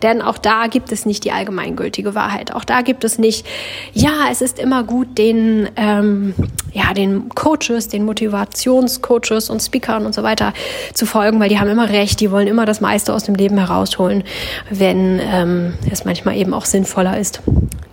Denn 0.02 0.22
auch 0.22 0.38
da 0.38 0.68
gibt 0.68 0.92
es 0.92 1.06
nicht 1.06 1.26
die 1.26 1.32
allgemeingültige 1.32 2.16
Wahrheit. 2.16 2.54
Auch 2.54 2.64
da 2.64 2.82
gibt 2.82 3.04
es 3.04 3.18
nicht, 3.18 3.46
ja, 3.94 4.28
es 4.32 4.42
ist 4.42 4.60
immer 4.60 4.84
gut, 4.84 5.18
den, 5.18 5.70
ähm, 5.76 6.34
ja, 6.72 6.94
den 6.94 7.30
Coaches, 7.30 7.88
den 7.90 8.06
Motivationscoaches 8.06 9.50
und 9.50 9.62
Speakern 9.62 10.06
und 10.06 10.16
so 10.16 10.24
weiter 10.24 10.54
zu 10.94 11.06
folgen, 11.06 11.40
weil 11.40 11.50
die 11.50 11.60
haben 11.60 11.70
immer 11.70 11.90
recht, 11.90 12.20
die 12.20 12.32
wollen 12.32 12.48
immer 12.48 12.66
das 12.66 12.82
meiste 12.82 13.14
aus 13.14 13.24
dem 13.24 13.36
Leben 13.36 13.58
herausholen, 13.58 14.24
wenn 14.70 15.20
ähm, 15.22 15.74
es 15.92 16.06
manchmal 16.06 16.38
eben 16.38 16.54
auch 16.54 16.66
sinnvoller 16.66 17.18
ist, 17.18 17.42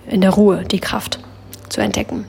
in 0.09 0.21
der 0.21 0.31
Ruhe 0.31 0.64
die 0.64 0.81
Kraft 0.81 1.19
zu 1.69 1.81
entdecken. 1.81 2.27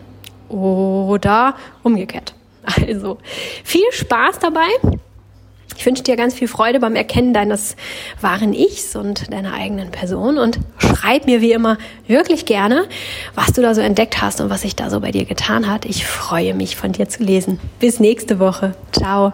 Oder 0.49 1.55
umgekehrt. 1.83 2.33
Also 2.85 3.17
viel 3.63 3.89
Spaß 3.91 4.39
dabei. 4.39 4.67
Ich 5.75 5.85
wünsche 5.85 6.03
dir 6.03 6.15
ganz 6.15 6.33
viel 6.33 6.47
Freude 6.47 6.79
beim 6.79 6.95
Erkennen 6.95 7.33
deines 7.33 7.75
wahren 8.21 8.53
Ichs 8.53 8.95
und 8.95 9.31
deiner 9.31 9.53
eigenen 9.53 9.91
Person 9.91 10.37
und 10.37 10.59
schreib 10.79 11.25
mir 11.25 11.41
wie 11.41 11.51
immer 11.51 11.77
wirklich 12.07 12.45
gerne, 12.45 12.85
was 13.35 13.53
du 13.53 13.61
da 13.61 13.75
so 13.75 13.81
entdeckt 13.81 14.21
hast 14.21 14.41
und 14.41 14.49
was 14.49 14.61
sich 14.61 14.75
da 14.75 14.89
so 14.89 14.99
bei 14.99 15.11
dir 15.11 15.25
getan 15.25 15.69
hat. 15.69 15.85
Ich 15.85 16.05
freue 16.05 16.53
mich 16.53 16.75
von 16.75 16.93
dir 16.93 17.09
zu 17.09 17.23
lesen. 17.23 17.59
Bis 17.79 17.99
nächste 17.99 18.39
Woche. 18.39 18.75
Ciao. 18.91 19.33